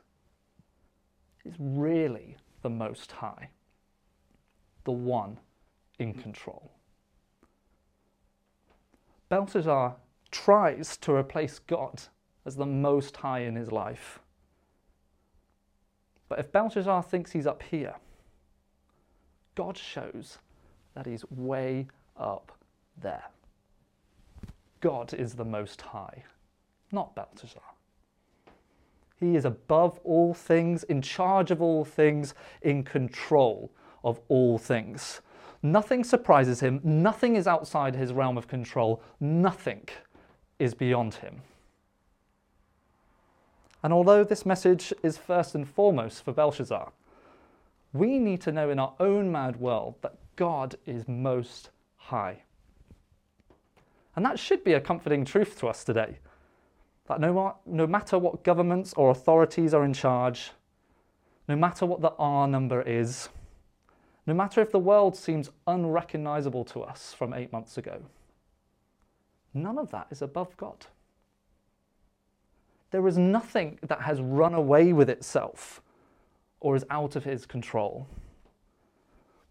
is 1.45 1.54
really 1.59 2.37
the 2.62 2.71
Most 2.71 3.12
High, 3.12 3.50
the 4.85 4.92
one 4.92 5.38
in 5.99 6.12
control. 6.14 6.73
Belshazzar 9.28 9.97
tries 10.30 10.97
to 10.99 11.12
replace 11.12 11.59
God 11.61 12.02
as 12.45 12.56
the 12.56 12.66
Most 12.66 13.16
High 13.16 13.40
in 13.40 13.56
his 13.56 13.73
life. 13.73 14.21
But 16.28 16.38
if 16.40 16.52
Belshazzar 16.52 17.02
thinks 17.04 17.33
he's 17.33 17.47
up 17.47 17.62
here, 17.62 17.95
God 19.54 19.78
shows 19.78 20.38
that 20.95 21.06
he's 21.06 21.25
way 21.30 21.87
up 22.16 22.52
there. 23.00 23.25
God 24.80 25.14
is 25.14 25.35
the 25.35 25.45
Most 25.45 25.80
High, 25.80 26.25
not 26.92 27.14
Belshazzar. 27.14 27.62
He 29.18 29.35
is 29.35 29.45
above 29.45 29.99
all 30.04 30.35
things, 30.35 30.85
in 30.85 31.00
charge 31.00 31.50
of 31.50 31.62
all 31.62 31.85
things, 31.85 32.35
in 32.62 32.85
control 32.85 33.71
of 34.04 34.21
all 34.28 34.59
things. 34.59 35.23
Nothing 35.62 36.04
surprises 36.04 36.61
him, 36.61 36.80
nothing 36.85 37.35
is 37.35 37.47
outside 37.47 37.97
his 37.97 38.12
realm 38.12 38.37
of 38.37 38.47
control, 38.47 39.02
nothing 39.18 39.88
is 40.59 40.75
beyond 40.75 41.14
him. 41.14 41.40
And 43.83 43.92
although 43.92 44.25
this 44.25 44.45
message 44.45 44.92
is 45.02 45.16
first 45.16 45.54
and 45.54 45.66
foremost 45.66 46.25
for 46.25 46.33
Belshazzar, 46.33 46.92
we 47.92 48.18
need 48.18 48.40
to 48.42 48.52
know 48.52 48.71
in 48.71 48.78
our 48.78 48.95
own 49.00 49.33
mad 49.33 49.56
world 49.56 49.95
that 50.02 50.16
God 50.37 50.76
is 50.87 51.09
most 51.09 51.71
high. 51.97 52.42
And 54.16 54.25
that 54.25 54.38
should 54.38 54.64
be 54.64 54.73
a 54.73 54.80
comforting 54.80 55.25
truth 55.25 55.58
to 55.61 55.68
us 55.68 55.85
today. 55.85 56.18
That 57.06 57.20
no, 57.20 57.56
no 57.66 57.87
matter 57.87 58.18
what 58.18 58.42
governments 58.42 58.94
or 58.94 59.11
authorities 59.11 59.75
are 59.75 59.85
in 59.85 59.92
charge, 59.92 60.50
no 61.49 61.54
matter 61.54 61.87
what 61.87 62.00
the 62.00 62.12
R 62.18 62.49
number 62.49 62.82
is, 62.82 63.28
no 64.26 64.35
matter 64.35 64.61
if 64.61 64.73
the 64.73 64.78
world 64.78 65.14
seems 65.14 65.50
unrecognizable 65.66 66.64
to 66.64 66.82
us 66.82 67.14
from 67.16 67.32
eight 67.32 67.52
months 67.52 67.78
ago, 67.78 68.02
none 69.54 69.78
of 69.78 69.90
that 69.92 70.08
is 70.11 70.23
above 70.23 70.56
God. 70.56 70.87
There 72.90 73.06
is 73.06 73.18
nothing 73.18 73.78
that 73.82 74.00
has 74.00 74.20
run 74.20 74.54
away 74.54 74.92
with 74.92 75.11
itself 75.11 75.80
or 76.61 76.75
is 76.75 76.85
out 76.90 77.14
of 77.14 77.25
his 77.25 77.46
control. 77.46 78.08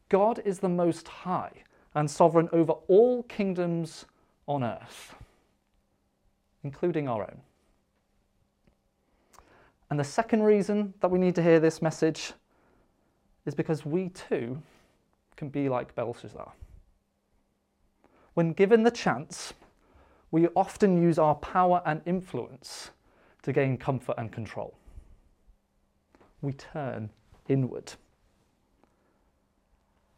God 0.10 0.42
is 0.44 0.60
the 0.60 0.70
most 0.70 1.08
high 1.08 1.52
and 1.94 2.10
sovereign 2.10 2.50
over 2.52 2.74
all 2.88 3.24
kingdoms 3.24 4.06
on 4.48 4.64
earth, 4.64 5.16
including 6.64 7.08
our 7.08 7.24
own. 7.24 7.42
And 9.90 10.00
the 10.00 10.04
second 10.04 10.44
reason 10.44 10.94
that 11.00 11.10
we 11.10 11.20
need 11.20 11.36
to 11.36 11.44
hear 11.44 11.60
this 11.60 11.82
message 11.82 12.34
is 13.46 13.54
because 13.54 13.86
we 13.86 14.10
too 14.10 14.62
can 15.36 15.50
be 15.50 15.70
like 15.70 15.94
Belshazzar. 15.96 16.52
When 18.34 18.54
given 18.54 18.84
the 18.84 18.92
chance, 18.92 19.54
we 20.32 20.48
often 20.56 21.02
use 21.02 21.20
our 21.20 21.36
power 21.36 21.82
and 21.86 22.02
influence 22.06 22.92
to 23.44 23.54
gain 23.54 23.78
comfort 23.78 24.16
and 24.18 24.32
control. 24.32 24.74
We 26.42 26.54
turn 26.54 27.10
inward. 27.48 27.94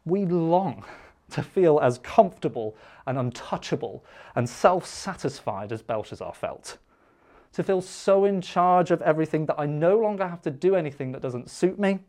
We 0.05 0.25
long 0.25 0.85
to 1.31 1.43
feel 1.43 1.79
as 1.79 1.97
comfortable 1.99 2.75
and 3.05 3.17
untouchable 3.17 4.03
and 4.35 4.49
self 4.49 4.85
satisfied 4.85 5.71
as 5.71 5.81
Belshazzar 5.81 6.33
felt. 6.33 6.77
To 7.53 7.63
feel 7.63 7.81
so 7.81 8.25
in 8.25 8.41
charge 8.41 8.91
of 8.91 9.01
everything 9.01 9.45
that 9.47 9.59
I 9.59 9.65
no 9.65 9.97
longer 9.97 10.27
have 10.27 10.41
to 10.43 10.51
do 10.51 10.75
anything 10.75 11.11
that 11.11 11.21
doesn't 11.21 11.49
suit 11.49 11.79
me. 11.79 11.99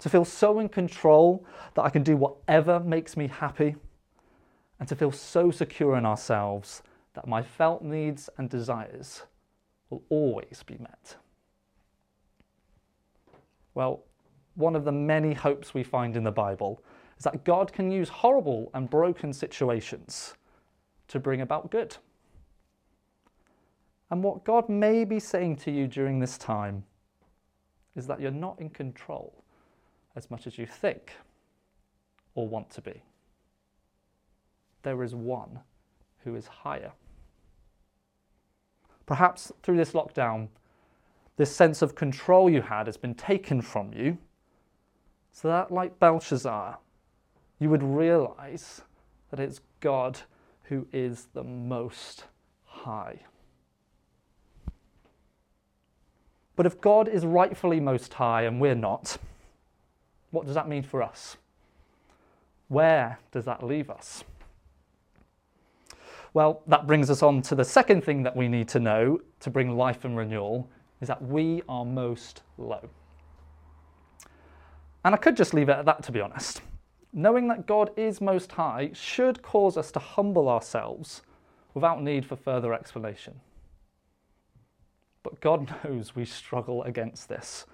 To 0.00 0.08
feel 0.08 0.24
so 0.24 0.58
in 0.58 0.68
control 0.68 1.44
that 1.74 1.82
I 1.82 1.90
can 1.90 2.02
do 2.02 2.16
whatever 2.16 2.80
makes 2.80 3.16
me 3.16 3.28
happy. 3.28 3.76
And 4.80 4.88
to 4.88 4.96
feel 4.96 5.12
so 5.12 5.50
secure 5.50 5.96
in 5.96 6.06
ourselves 6.06 6.82
that 7.14 7.28
my 7.28 7.42
felt 7.42 7.82
needs 7.82 8.28
and 8.38 8.48
desires 8.48 9.22
will 9.90 10.02
always 10.08 10.64
be 10.66 10.78
met. 10.78 11.16
Well, 13.74 14.04
one 14.54 14.74
of 14.74 14.84
the 14.84 14.92
many 14.92 15.34
hopes 15.34 15.72
we 15.72 15.82
find 15.82 16.16
in 16.16 16.24
the 16.24 16.32
Bible 16.32 16.82
is 17.22 17.24
that 17.24 17.44
God 17.44 17.72
can 17.72 17.92
use 17.92 18.08
horrible 18.08 18.68
and 18.74 18.90
broken 18.90 19.32
situations 19.32 20.34
to 21.06 21.20
bring 21.20 21.40
about 21.40 21.70
good. 21.70 21.96
And 24.10 24.24
what 24.24 24.42
God 24.42 24.68
may 24.68 25.04
be 25.04 25.20
saying 25.20 25.58
to 25.58 25.70
you 25.70 25.86
during 25.86 26.18
this 26.18 26.36
time 26.36 26.82
is 27.94 28.08
that 28.08 28.20
you're 28.20 28.32
not 28.32 28.60
in 28.60 28.70
control 28.70 29.44
as 30.16 30.32
much 30.32 30.48
as 30.48 30.58
you 30.58 30.66
think 30.66 31.12
or 32.34 32.48
want 32.48 32.68
to 32.70 32.80
be. 32.80 33.04
There 34.82 35.04
is 35.04 35.14
one 35.14 35.60
who 36.24 36.34
is 36.34 36.48
higher. 36.48 36.90
Perhaps 39.06 39.52
through 39.62 39.76
this 39.76 39.92
lockdown, 39.92 40.48
this 41.36 41.54
sense 41.54 41.82
of 41.82 41.94
control 41.94 42.50
you 42.50 42.62
had 42.62 42.88
has 42.88 42.96
been 42.96 43.14
taken 43.14 43.62
from 43.62 43.92
you, 43.92 44.18
so 45.30 45.46
that, 45.46 45.70
like 45.70 46.00
Belshazzar, 46.00 46.78
you 47.62 47.70
would 47.70 47.82
realize 47.82 48.82
that 49.30 49.38
it's 49.38 49.60
God 49.80 50.18
who 50.64 50.86
is 50.92 51.28
the 51.32 51.44
most 51.44 52.24
high. 52.64 53.20
But 56.56 56.66
if 56.66 56.80
God 56.80 57.08
is 57.08 57.24
rightfully 57.24 57.78
most 57.78 58.14
high 58.14 58.42
and 58.42 58.60
we're 58.60 58.74
not, 58.74 59.16
what 60.32 60.44
does 60.44 60.54
that 60.56 60.68
mean 60.68 60.82
for 60.82 61.02
us? 61.02 61.36
Where 62.68 63.18
does 63.30 63.44
that 63.44 63.62
leave 63.62 63.90
us? 63.90 64.24
Well, 66.34 66.62
that 66.66 66.86
brings 66.86 67.10
us 67.10 67.22
on 67.22 67.42
to 67.42 67.54
the 67.54 67.64
second 67.64 68.02
thing 68.02 68.22
that 68.22 68.34
we 68.34 68.48
need 68.48 68.68
to 68.68 68.80
know 68.80 69.20
to 69.40 69.50
bring 69.50 69.76
life 69.76 70.04
and 70.04 70.16
renewal 70.16 70.68
is 71.00 71.08
that 71.08 71.22
we 71.22 71.62
are 71.68 71.84
most 71.84 72.42
low. 72.58 72.88
And 75.04 75.14
I 75.14 75.18
could 75.18 75.36
just 75.36 75.52
leave 75.52 75.68
it 75.68 75.76
at 75.76 75.84
that, 75.84 76.02
to 76.04 76.12
be 76.12 76.20
honest. 76.20 76.62
Knowing 77.12 77.48
that 77.48 77.66
God 77.66 77.90
is 77.96 78.20
most 78.20 78.52
high 78.52 78.90
should 78.94 79.42
cause 79.42 79.76
us 79.76 79.92
to 79.92 79.98
humble 79.98 80.48
ourselves 80.48 81.22
without 81.74 82.02
need 82.02 82.24
for 82.24 82.36
further 82.36 82.72
explanation. 82.72 83.40
But 85.22 85.40
God 85.40 85.74
knows 85.84 86.16
we 86.16 86.24
struggle 86.24 86.82
against 86.84 87.28
this. 87.28 87.66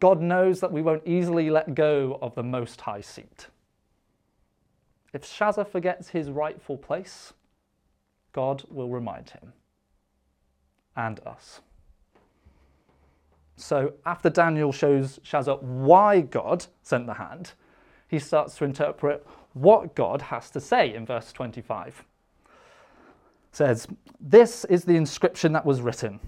God 0.00 0.20
knows 0.20 0.60
that 0.60 0.72
we 0.72 0.82
won't 0.82 1.06
easily 1.06 1.50
let 1.50 1.74
go 1.74 2.18
of 2.22 2.34
the 2.34 2.42
most 2.42 2.80
high 2.80 3.00
seat. 3.00 3.48
If 5.12 5.24
Shaza 5.24 5.66
forgets 5.66 6.10
his 6.10 6.30
rightful 6.30 6.76
place, 6.76 7.32
God 8.32 8.62
will 8.70 8.88
remind 8.88 9.30
him 9.30 9.52
and 10.94 11.18
us. 11.26 11.60
So 13.56 13.94
after 14.06 14.30
Daniel 14.30 14.70
shows 14.70 15.18
Shaza 15.24 15.60
why 15.62 16.20
God 16.20 16.66
sent 16.82 17.06
the 17.06 17.14
hand, 17.14 17.52
he 18.08 18.18
starts 18.18 18.56
to 18.56 18.64
interpret 18.64 19.26
what 19.52 19.94
God 19.94 20.22
has 20.22 20.50
to 20.50 20.60
say 20.60 20.94
in 20.94 21.06
verse 21.06 21.32
25. 21.32 22.04
It 23.50 23.56
says, 23.56 23.86
This 24.18 24.64
is 24.64 24.84
the 24.84 24.96
inscription 24.96 25.52
that 25.52 25.64
was 25.64 25.80
written 25.80 26.20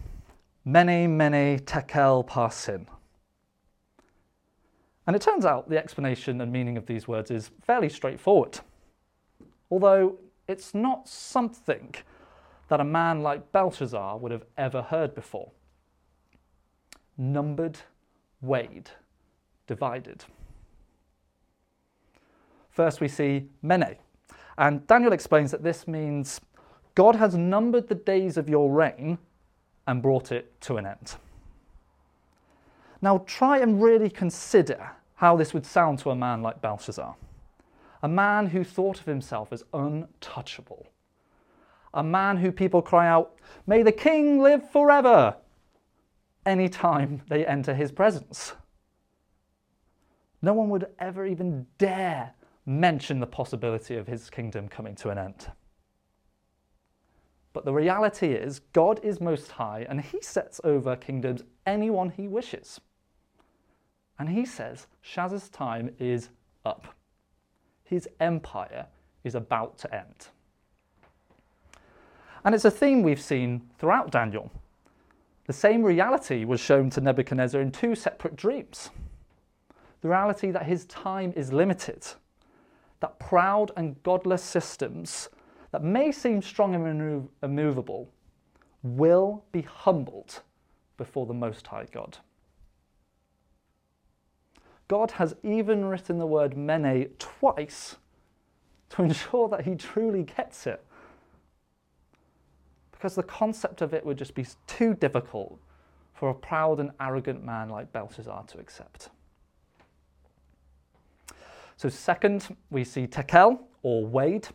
Mene, 0.64 1.16
Mene, 1.16 1.58
Tekel, 1.60 2.24
Parsin. 2.24 2.86
And 5.06 5.16
it 5.16 5.22
turns 5.22 5.44
out 5.44 5.68
the 5.68 5.78
explanation 5.78 6.40
and 6.40 6.52
meaning 6.52 6.76
of 6.76 6.86
these 6.86 7.08
words 7.08 7.30
is 7.30 7.50
fairly 7.62 7.88
straightforward. 7.88 8.60
Although 9.70 10.18
it's 10.46 10.74
not 10.74 11.08
something 11.08 11.94
that 12.68 12.80
a 12.80 12.84
man 12.84 13.22
like 13.22 13.50
Belshazzar 13.50 14.18
would 14.18 14.30
have 14.30 14.44
ever 14.56 14.82
heard 14.82 15.14
before 15.14 15.50
numbered, 17.20 17.78
weighed, 18.40 18.90
divided. 19.66 20.24
First, 22.70 23.00
we 23.00 23.08
see 23.08 23.48
Mene. 23.62 23.96
And 24.56 24.86
Daniel 24.86 25.12
explains 25.12 25.50
that 25.50 25.62
this 25.62 25.88
means 25.88 26.40
God 26.94 27.16
has 27.16 27.34
numbered 27.34 27.88
the 27.88 27.94
days 27.94 28.36
of 28.36 28.48
your 28.48 28.72
reign 28.72 29.18
and 29.86 30.02
brought 30.02 30.32
it 30.32 30.60
to 30.62 30.76
an 30.76 30.86
end. 30.86 31.16
Now, 33.02 33.24
try 33.26 33.58
and 33.58 33.82
really 33.82 34.10
consider 34.10 34.90
how 35.14 35.36
this 35.36 35.54
would 35.54 35.66
sound 35.66 35.98
to 36.00 36.10
a 36.10 36.16
man 36.16 36.42
like 36.42 36.60
Belshazzar, 36.60 37.16
a 38.02 38.08
man 38.08 38.46
who 38.46 38.64
thought 38.64 39.00
of 39.00 39.06
himself 39.06 39.52
as 39.52 39.64
untouchable, 39.72 40.86
a 41.92 42.02
man 42.02 42.36
who 42.36 42.52
people 42.52 42.82
cry 42.82 43.08
out, 43.08 43.34
May 43.66 43.82
the 43.82 43.92
king 43.92 44.40
live 44.40 44.70
forever, 44.70 45.36
anytime 46.46 47.22
they 47.28 47.44
enter 47.46 47.74
his 47.74 47.92
presence. 47.92 48.54
No 50.42 50.52
one 50.54 50.70
would 50.70 50.86
ever 50.98 51.26
even 51.26 51.66
dare 51.78 52.34
mention 52.70 53.18
the 53.18 53.26
possibility 53.26 53.96
of 53.96 54.06
his 54.06 54.30
kingdom 54.30 54.68
coming 54.68 54.94
to 54.94 55.10
an 55.10 55.18
end. 55.18 55.50
But 57.52 57.64
the 57.64 57.72
reality 57.72 58.28
is, 58.28 58.60
God 58.72 59.00
is 59.02 59.20
most 59.20 59.50
high 59.50 59.84
and 59.88 60.00
he 60.00 60.22
sets 60.22 60.60
over 60.62 60.94
kingdoms 60.94 61.42
anyone 61.66 62.10
he 62.10 62.28
wishes. 62.28 62.80
And 64.18 64.28
he 64.28 64.44
says 64.44 64.86
Shaza's 65.04 65.48
time 65.48 65.90
is 65.98 66.28
up. 66.64 66.94
His 67.82 68.08
empire 68.20 68.86
is 69.24 69.34
about 69.34 69.76
to 69.78 69.92
end. 69.92 70.28
And 72.44 72.54
it's 72.54 72.64
a 72.64 72.70
theme 72.70 73.02
we've 73.02 73.20
seen 73.20 73.62
throughout 73.78 74.12
Daniel. 74.12 74.50
The 75.46 75.52
same 75.52 75.82
reality 75.82 76.44
was 76.44 76.60
shown 76.60 76.88
to 76.90 77.00
Nebuchadnezzar 77.00 77.60
in 77.60 77.72
two 77.72 77.96
separate 77.96 78.36
dreams. 78.36 78.90
The 80.02 80.08
reality 80.08 80.52
that 80.52 80.66
his 80.66 80.84
time 80.84 81.32
is 81.34 81.52
limited, 81.52 82.06
that 83.00 83.18
proud 83.18 83.72
and 83.76 84.00
godless 84.02 84.42
systems 84.42 85.28
that 85.72 85.82
may 85.82 86.12
seem 86.12 86.42
strong 86.42 86.74
and 86.74 87.28
immovable 87.42 88.10
will 88.82 89.44
be 89.52 89.62
humbled 89.62 90.42
before 90.96 91.26
the 91.26 91.34
Most 91.34 91.66
High 91.66 91.86
God. 91.90 92.18
God 94.88 95.12
has 95.12 95.34
even 95.42 95.84
written 95.84 96.18
the 96.18 96.26
word 96.26 96.56
mene 96.56 97.10
twice 97.18 97.96
to 98.90 99.02
ensure 99.02 99.48
that 99.48 99.64
he 99.64 99.76
truly 99.76 100.24
gets 100.24 100.66
it 100.66 100.84
because 103.00 103.14
the 103.14 103.22
concept 103.22 103.80
of 103.80 103.94
it 103.94 104.04
would 104.04 104.18
just 104.18 104.34
be 104.34 104.44
too 104.66 104.92
difficult 104.94 105.58
for 106.12 106.28
a 106.28 106.34
proud 106.34 106.80
and 106.80 106.90
arrogant 107.00 107.42
man 107.42 107.70
like 107.70 107.90
Belshazzar 107.92 108.44
to 108.48 108.58
accept. 108.58 109.08
So, 111.80 111.88
second, 111.88 112.54
we 112.68 112.84
see 112.84 113.06
tekel 113.06 113.58
or 113.82 114.04
weighed. 114.04 114.46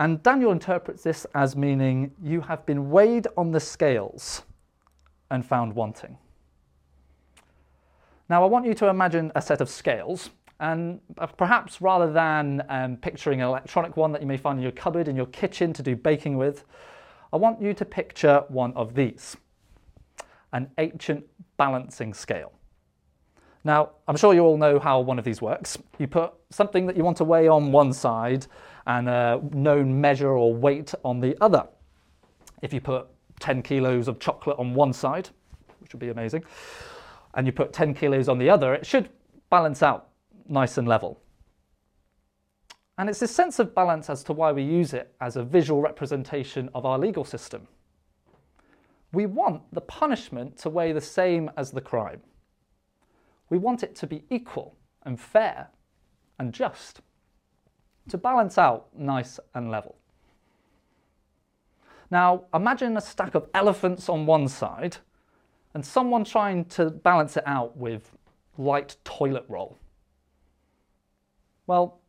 And 0.00 0.20
Daniel 0.24 0.50
interprets 0.50 1.04
this 1.04 1.28
as 1.32 1.54
meaning 1.54 2.10
you 2.20 2.40
have 2.40 2.66
been 2.66 2.90
weighed 2.90 3.28
on 3.36 3.52
the 3.52 3.60
scales 3.60 4.42
and 5.30 5.46
found 5.46 5.76
wanting. 5.76 6.18
Now, 8.28 8.42
I 8.42 8.46
want 8.48 8.66
you 8.66 8.74
to 8.74 8.88
imagine 8.88 9.30
a 9.36 9.40
set 9.40 9.60
of 9.60 9.70
scales, 9.70 10.30
and 10.58 10.98
perhaps 11.36 11.80
rather 11.80 12.12
than 12.12 12.64
um, 12.68 12.96
picturing 12.96 13.40
an 13.40 13.46
electronic 13.46 13.96
one 13.96 14.10
that 14.10 14.20
you 14.20 14.26
may 14.26 14.36
find 14.36 14.58
in 14.58 14.64
your 14.64 14.72
cupboard 14.72 15.06
in 15.06 15.14
your 15.14 15.26
kitchen 15.26 15.72
to 15.72 15.84
do 15.84 15.94
baking 15.94 16.36
with, 16.36 16.64
I 17.32 17.36
want 17.36 17.62
you 17.62 17.74
to 17.74 17.84
picture 17.84 18.42
one 18.48 18.72
of 18.74 18.96
these 18.96 19.36
an 20.52 20.68
ancient 20.78 21.26
balancing 21.56 22.12
scale. 22.12 22.50
Now, 23.64 23.92
I'm 24.06 24.16
sure 24.16 24.34
you 24.34 24.40
all 24.40 24.58
know 24.58 24.78
how 24.78 25.00
one 25.00 25.18
of 25.18 25.24
these 25.24 25.40
works. 25.40 25.78
You 25.98 26.06
put 26.06 26.34
something 26.50 26.86
that 26.86 26.96
you 26.96 27.02
want 27.02 27.16
to 27.16 27.24
weigh 27.24 27.48
on 27.48 27.72
one 27.72 27.94
side 27.94 28.46
and 28.86 29.08
a 29.08 29.40
known 29.52 30.00
measure 30.00 30.28
or 30.28 30.54
weight 30.54 30.94
on 31.02 31.20
the 31.20 31.34
other. 31.40 31.66
If 32.60 32.74
you 32.74 32.82
put 32.82 33.06
10 33.40 33.62
kilos 33.62 34.06
of 34.06 34.20
chocolate 34.20 34.58
on 34.58 34.74
one 34.74 34.92
side, 34.92 35.30
which 35.80 35.94
would 35.94 36.00
be 36.00 36.10
amazing, 36.10 36.44
and 37.32 37.46
you 37.46 37.52
put 37.52 37.72
10 37.72 37.94
kilos 37.94 38.28
on 38.28 38.38
the 38.38 38.50
other, 38.50 38.74
it 38.74 38.84
should 38.84 39.08
balance 39.48 39.82
out 39.82 40.08
nice 40.46 40.76
and 40.76 40.86
level. 40.86 41.18
And 42.98 43.08
it's 43.08 43.18
this 43.18 43.34
sense 43.34 43.58
of 43.58 43.74
balance 43.74 44.10
as 44.10 44.22
to 44.24 44.34
why 44.34 44.52
we 44.52 44.62
use 44.62 44.92
it 44.92 45.14
as 45.20 45.36
a 45.36 45.42
visual 45.42 45.80
representation 45.80 46.68
of 46.74 46.84
our 46.84 46.98
legal 46.98 47.24
system. 47.24 47.66
We 49.12 49.26
want 49.26 49.62
the 49.72 49.80
punishment 49.80 50.58
to 50.58 50.70
weigh 50.70 50.92
the 50.92 51.00
same 51.00 51.50
as 51.56 51.70
the 51.70 51.80
crime. 51.80 52.20
We 53.50 53.58
want 53.58 53.82
it 53.82 53.94
to 53.96 54.06
be 54.06 54.24
equal 54.30 54.76
and 55.02 55.20
fair 55.20 55.68
and 56.38 56.52
just, 56.52 57.00
to 58.08 58.18
balance 58.18 58.58
out 58.58 58.88
nice 58.96 59.38
and 59.54 59.70
level. 59.70 59.96
Now, 62.10 62.44
imagine 62.52 62.96
a 62.96 63.00
stack 63.00 63.34
of 63.34 63.48
elephants 63.54 64.08
on 64.08 64.26
one 64.26 64.48
side 64.48 64.98
and 65.72 65.84
someone 65.84 66.24
trying 66.24 66.64
to 66.66 66.90
balance 66.90 67.36
it 67.36 67.44
out 67.46 67.76
with 67.76 68.16
light 68.56 68.96
toilet 69.04 69.44
roll. 69.48 69.78
Well, 71.66 72.00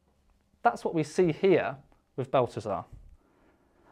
that's 0.62 0.84
what 0.84 0.94
we 0.94 1.04
see 1.04 1.32
here 1.32 1.78
with 2.16 2.32
Belshazzar. 2.32 2.86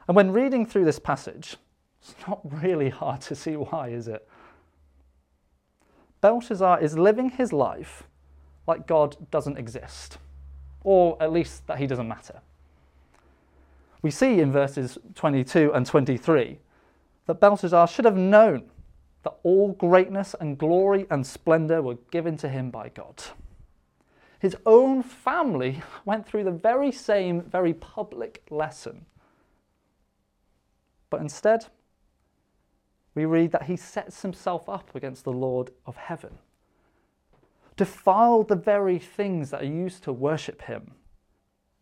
And 0.08 0.16
when 0.16 0.32
reading 0.32 0.66
through 0.66 0.86
this 0.86 1.00
passage, 1.00 1.58
it's 2.02 2.16
not 2.28 2.42
really 2.62 2.90
hard 2.90 3.22
to 3.22 3.36
see 3.36 3.56
why, 3.56 3.90
is 3.90 4.08
it? 4.08 4.28
Belshazzar 6.24 6.82
is 6.82 6.98
living 6.98 7.30
his 7.30 7.54
life 7.54 8.04
like 8.66 8.88
God 8.88 9.30
doesn't 9.30 9.60
exist, 9.60 10.18
or 10.84 11.22
at 11.22 11.32
least 11.32 11.68
that 11.68 11.78
he 11.78 11.86
doesn't 11.86 12.08
matter. 12.08 12.42
We 14.02 14.10
see 14.10 14.40
in 14.40 14.52
verses 14.52 14.98
22 15.14 15.72
and 15.74 15.86
23 15.86 16.58
that 17.28 17.40
Belshazzar 17.40 17.88
should 17.88 18.06
have 18.06 18.18
known 18.18 18.64
that 19.22 19.36
all 19.44 19.74
greatness 19.74 20.36
and 20.40 20.58
glory 20.58 21.06
and 21.12 21.28
splendor 21.28 21.84
were 21.84 21.98
given 22.10 22.38
to 22.38 22.50
him 22.50 22.72
by 22.72 22.90
God 22.90 23.24
his 24.44 24.58
own 24.66 25.02
family 25.02 25.82
went 26.06 26.28
through 26.28 26.44
the 26.44 26.52
very 26.52 26.92
same, 26.92 27.42
very 27.42 27.74
public 27.74 28.44
lesson. 28.50 29.06
But 31.10 31.22
instead, 31.22 31.68
we 33.16 33.26
read 33.26 33.52
that 33.52 33.64
he 33.64 33.76
sets 33.76 34.22
himself 34.22 34.68
up 34.68 34.96
against 34.96 35.24
the 35.24 35.32
Lord 35.32 35.72
of 35.86 35.96
heaven, 35.96 36.38
defiled 37.76 38.48
the 38.48 38.56
very 38.56 39.00
things 39.00 39.52
that 39.52 39.62
are 39.62 39.66
used 39.66 40.04
to 40.04 40.14
worship 40.14 40.64
him, 40.64 40.92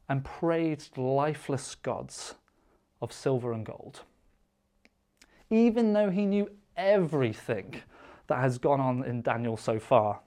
and 0.09 0.25
praised 0.25 0.97
lifeless 0.97 1.75
gods 1.75 2.35
of 3.01 3.13
silver 3.13 3.53
and 3.53 3.65
gold. 3.65 4.01
Even 5.49 5.93
though 5.93 6.09
he 6.09 6.25
knew 6.25 6.49
everything 6.75 7.81
that 8.27 8.39
has 8.39 8.57
gone 8.57 8.79
on 8.79 9.03
in 9.03 9.21
Daniel 9.21 9.57
so 9.57 9.79
far, 9.79 10.19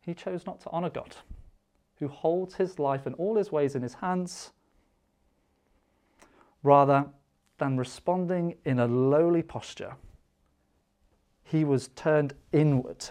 he 0.00 0.14
chose 0.14 0.46
not 0.46 0.60
to 0.60 0.70
honor 0.70 0.90
God, 0.90 1.16
who 1.96 2.08
holds 2.08 2.54
his 2.54 2.78
life 2.78 3.06
and 3.06 3.14
all 3.16 3.36
his 3.36 3.52
ways 3.52 3.74
in 3.74 3.82
his 3.82 3.94
hands. 3.94 4.52
Rather 6.62 7.06
than 7.60 7.76
responding 7.76 8.56
in 8.64 8.80
a 8.80 8.86
lowly 8.86 9.42
posture, 9.42 9.94
he 11.44 11.62
was 11.62 11.88
turned 11.88 12.34
inward 12.52 13.10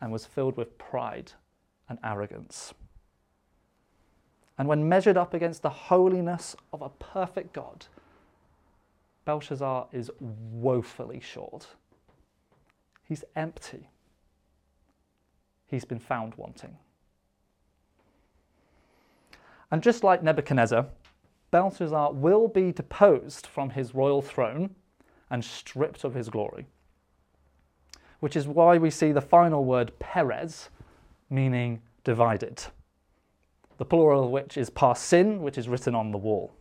and 0.00 0.10
was 0.10 0.24
filled 0.24 0.56
with 0.56 0.78
pride 0.78 1.32
and 1.88 1.98
arrogance. 2.02 2.72
And 4.56 4.68
when 4.68 4.88
measured 4.88 5.16
up 5.16 5.34
against 5.34 5.62
the 5.62 5.70
holiness 5.70 6.56
of 6.72 6.82
a 6.82 6.88
perfect 6.88 7.52
God, 7.52 7.86
Belshazzar 9.24 9.88
is 9.92 10.10
woefully 10.20 11.20
short. 11.20 11.66
He's 13.08 13.24
empty. 13.34 13.88
He's 15.66 15.84
been 15.84 15.98
found 15.98 16.34
wanting. 16.36 16.76
And 19.70 19.82
just 19.82 20.04
like 20.04 20.22
Nebuchadnezzar, 20.22 20.86
Belshazzar 21.52 22.14
will 22.14 22.48
be 22.48 22.72
deposed 22.72 23.46
from 23.46 23.70
his 23.70 23.94
royal 23.94 24.22
throne 24.22 24.74
and 25.30 25.44
stripped 25.44 26.02
of 26.02 26.14
his 26.14 26.28
glory. 26.28 26.66
Which 28.20 28.34
is 28.34 28.48
why 28.48 28.78
we 28.78 28.90
see 28.90 29.12
the 29.12 29.20
final 29.20 29.64
word 29.64 29.96
Peres, 30.00 30.70
meaning 31.30 31.82
divided. 32.04 32.64
The 33.76 33.84
plural 33.84 34.24
of 34.24 34.30
which 34.30 34.56
is 34.56 34.70
parsin, 34.70 35.40
which 35.40 35.58
is 35.58 35.68
written 35.68 35.94
on 35.94 36.10
the 36.10 36.18
wall. 36.18 36.52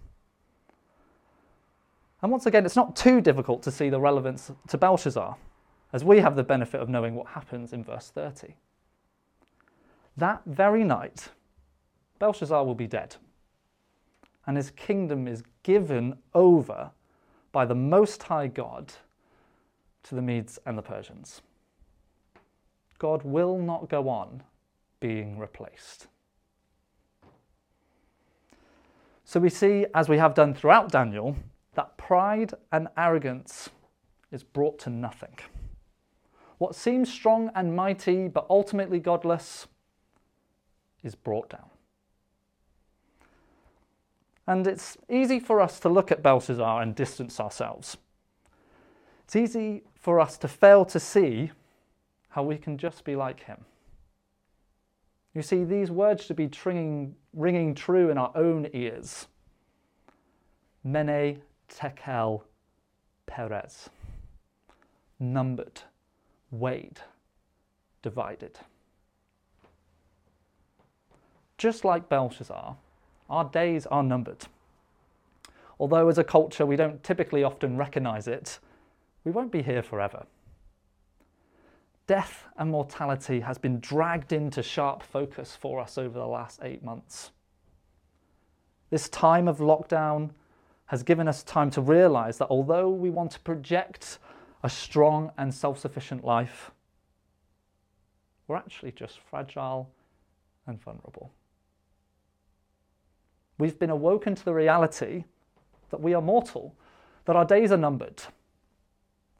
And 2.22 2.32
once 2.32 2.46
again, 2.46 2.66
it's 2.66 2.76
not 2.76 2.96
too 2.96 3.22
difficult 3.22 3.64
to 3.64 3.72
see 3.72 3.90
the 3.90 4.00
relevance 4.00 4.52
to 4.68 4.78
Belshazzar, 4.78 5.38
as 5.94 6.04
we 6.04 6.20
have 6.20 6.36
the 6.36 6.44
benefit 6.44 6.82
of 6.82 6.90
knowing 6.90 7.16
what 7.16 7.28
happens 7.28 7.74
in 7.74 7.84
verse 7.84 8.10
30. 8.10 8.56
That 10.18 10.42
very 10.46 10.84
night, 10.84 11.30
Belshazzar 12.20 12.64
will 12.66 12.76
be 12.76 12.88
dead, 12.88 13.16
and 14.48 14.58
his 14.58 14.72
kingdom 14.72 15.28
is 15.28 15.44
given 15.64 16.18
over 16.34 16.92
by 17.52 17.66
the 17.66 17.76
Most 17.76 18.24
High 18.24 18.48
God 18.48 18.94
to 20.04 20.16
the 20.16 20.22
Medes 20.22 20.60
and 20.66 20.78
the 20.78 20.82
Persians. 20.82 21.42
God 22.98 23.24
will 23.24 23.58
not 23.58 23.90
go 23.90 24.10
on 24.10 24.44
being 25.00 25.38
replaced. 25.38 26.08
So 29.24 29.40
we 29.40 29.50
see, 29.50 29.86
as 29.96 30.10
we 30.10 30.18
have 30.18 30.34
done 30.34 30.54
throughout 30.54 30.92
Daniel, 30.92 31.36
that 31.76 31.98
pride 31.98 32.54
and 32.72 32.88
arrogance 32.98 33.70
is 34.32 34.44
brought 34.44 34.78
to 34.80 34.90
nothing. 34.90 35.38
What 36.58 36.76
seems 36.76 37.12
strong 37.12 37.50
and 37.56 37.76
mighty 37.76 38.28
but 38.28 38.46
ultimately 38.50 39.00
godless 39.00 39.68
is 41.02 41.16
brought 41.16 41.50
down. 41.50 41.70
And 44.52 44.68
it's 44.68 44.98
easy 45.08 45.40
for 45.40 45.62
us 45.62 45.80
to 45.80 45.88
look 45.88 46.12
at 46.12 46.22
Belshazzar 46.22 46.82
and 46.82 46.94
distance 46.94 47.40
ourselves. 47.40 47.96
It's 49.24 49.38
easy 49.38 49.84
for 49.96 50.20
us 50.20 50.38
to 50.40 50.50
fail 50.50 50.84
to 50.84 51.00
see 51.00 51.52
how 52.28 52.44
we 52.44 52.58
can 52.58 52.78
just 52.78 53.06
be 53.06 53.16
like 53.16 53.44
him. 53.44 53.64
You 55.34 55.42
see, 55.42 55.64
these 55.64 55.90
words 55.90 56.26
should 56.26 56.36
be 56.36 56.50
ringing, 56.66 57.16
ringing 57.32 57.74
true 57.74 58.10
in 58.10 58.18
our 58.18 58.34
own 58.36 58.68
ears. 58.74 59.30
Mene 60.84 61.42
Tekel 61.70 62.44
Peres. 63.28 63.90
Numbered, 65.18 65.82
weighed, 66.52 67.00
divided. 68.02 68.60
Just 71.58 71.86
like 71.86 72.10
Belshazzar, 72.10 72.76
our 73.32 73.46
days 73.46 73.86
are 73.88 74.04
numbered. 74.04 74.46
Although, 75.80 76.10
as 76.10 76.20
a 76.20 76.24
culture, 76.24 76.66
we 76.66 76.76
don't 76.76 77.04
typically 77.04 77.44
often 77.44 77.78
recognize 77.78 78.28
it, 78.28 78.60
we 79.24 79.32
won't 79.32 79.52
be 79.52 79.64
here 79.64 79.82
forever. 79.82 80.26
Death 82.08 82.44
and 82.58 82.70
mortality 82.70 83.40
has 83.40 83.58
been 83.58 83.80
dragged 83.80 84.34
into 84.34 84.62
sharp 84.62 85.02
focus 85.02 85.56
for 85.60 85.80
us 85.80 85.98
over 85.98 86.20
the 86.20 86.28
last 86.28 86.60
eight 86.62 86.84
months. 86.84 87.32
This 88.90 89.08
time 89.08 89.48
of 89.48 89.60
lockdown 89.60 90.32
has 90.88 91.04
given 91.04 91.28
us 91.28 91.42
time 91.44 91.72
to 91.72 91.82
realize 91.82 92.38
that 92.38 92.50
although 92.50 92.90
we 92.90 93.10
want 93.10 93.32
to 93.32 93.40
project 93.40 94.20
a 94.62 94.70
strong 94.70 95.32
and 95.38 95.54
self 95.54 95.80
sufficient 95.80 96.26
life, 96.26 96.72
we're 98.48 98.58
actually 98.58 98.92
just 98.92 99.20
fragile 99.20 99.90
and 100.68 100.82
vulnerable. 100.82 101.32
We've 103.62 103.78
been 103.78 103.90
awoken 103.90 104.36
to 104.36 104.46
the 104.46 104.54
reality 104.54 105.24
that 105.90 106.02
we 106.02 106.14
are 106.14 106.22
mortal, 106.22 106.76
that 107.26 107.36
our 107.36 107.46
days 107.46 107.72
are 107.72 107.78
numbered, 107.78 108.22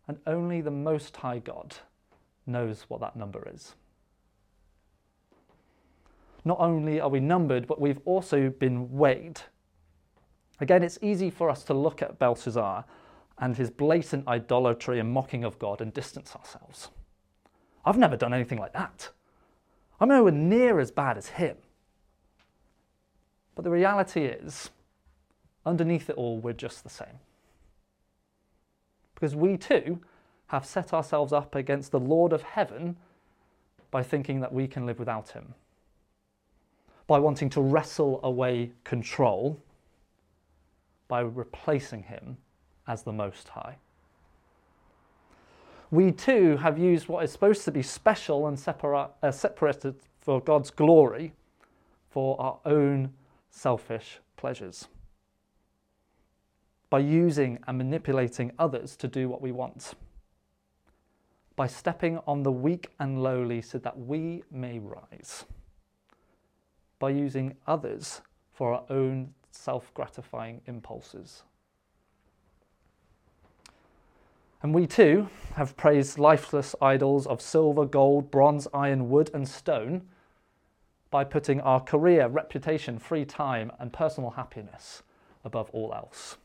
and 0.08 0.18
only 0.28 0.62
the 0.62 0.72
Most 0.72 1.18
High 1.18 1.40
God 1.40 1.76
knows 2.46 2.86
what 2.88 3.02
that 3.02 3.16
number 3.16 3.48
is. 3.54 3.76
Not 6.46 6.60
only 6.60 7.00
are 7.00 7.10
we 7.10 7.20
numbered, 7.20 7.68
but 7.68 7.82
we've 7.82 8.00
also 8.06 8.50
been 8.50 8.92
weighed 8.92 9.42
Again, 10.62 10.84
it's 10.84 11.00
easy 11.02 11.32
for 11.32 11.50
us 11.50 11.64
to 11.64 11.74
look 11.74 12.04
at 12.04 12.20
Belshazzar 12.20 12.86
and 13.40 13.58
his 13.58 13.72
blatant 13.72 14.28
idolatry 14.28 15.00
and 15.00 15.12
mocking 15.12 15.44
of 15.44 15.58
God 15.58 15.82
and 15.82 15.92
distance 15.92 16.36
ourselves. 16.36 16.90
I've 17.84 17.98
never 17.98 18.16
done 18.16 18.32
anything 18.32 18.60
like 18.60 18.74
that. 18.74 19.10
I'm 20.00 20.10
nowhere 20.10 20.32
near 20.32 20.80
as 20.80 20.92
bad 20.92 21.18
as 21.18 21.30
him. 21.30 21.58
But 23.56 23.64
the 23.64 23.70
reality 23.70 24.26
is, 24.26 24.70
underneath 25.66 26.10
it 26.10 26.16
all, 26.16 26.40
we're 26.40 26.54
just 26.54 26.84
the 26.84 26.90
same. 26.90 27.20
Because 29.14 29.36
we 29.36 29.58
too 29.58 30.00
have 30.48 30.66
set 30.66 30.94
ourselves 30.94 31.32
up 31.32 31.56
against 31.56 31.92
the 31.92 32.00
Lord 32.00 32.34
of 32.34 32.42
heaven 32.42 32.98
by 33.90 34.04
thinking 34.04 34.40
that 34.40 34.54
we 34.54 34.68
can 34.68 34.86
live 34.86 35.00
without 35.00 35.30
him, 35.30 35.54
by 37.08 37.20
wanting 37.20 37.50
to 37.52 37.62
wrestle 37.62 38.20
away 38.24 38.72
control 38.84 39.62
by 41.12 41.20
replacing 41.20 42.04
him 42.04 42.38
as 42.88 43.04
the 43.04 43.12
Most 43.12 43.50
High. 43.50 43.76
We 45.92 46.14
too 46.14 46.56
have 46.56 46.80
used 46.80 47.10
what 47.10 47.26
is 47.26 47.34
supposed 47.34 47.66
to 47.66 47.72
be 47.72 47.82
special 47.82 48.48
and 48.48 48.58
separa- 48.58 49.10
uh, 49.22 49.30
separated 49.32 49.96
for 50.22 50.40
God's 50.40 50.72
glory 50.72 51.34
for 52.10 52.40
our 52.40 52.60
own 52.66 53.12
selfish 53.52 54.20
pleasures. 54.38 54.88
By 56.90 57.00
using 57.00 57.60
and 57.68 57.78
manipulating 57.78 58.52
others 58.58 58.96
to 58.98 59.08
do 59.08 59.30
what 59.30 59.42
we 59.42 59.52
want. 59.52 59.94
By 61.56 61.68
stepping 61.68 62.20
on 62.26 62.42
the 62.42 62.52
weak 62.52 62.90
and 63.00 63.22
lowly 63.22 63.62
so 63.62 63.78
that 63.78 64.00
we 64.00 64.44
may 64.50 64.80
rise. 64.80 65.46
By 66.98 67.12
using 67.12 67.56
others 67.68 68.22
for 68.52 68.74
our 68.74 68.84
own 68.90 69.34
self 69.52 69.94
gratifying 69.94 70.62
impulses. 70.66 71.44
And 74.64 74.74
we 74.74 74.86
too 74.86 75.28
have 75.56 75.76
praised 75.76 76.20
lifeless 76.20 76.76
idols 76.82 77.26
of 77.26 77.42
silver, 77.42 77.86
gold, 77.86 78.30
bronze, 78.30 78.68
iron, 78.74 79.10
wood, 79.10 79.32
and 79.34 79.48
stone 79.48 80.04
by 81.12 81.26
putting 81.26 81.60
our 81.62 81.82
career, 81.82 82.28
reputation, 82.28 82.98
free 82.98 83.26
time, 83.26 83.72
and 83.80 83.94
personal 83.94 84.32
happiness 84.32 85.04
above 85.44 85.70
all 85.72 85.94
else. 85.94 86.38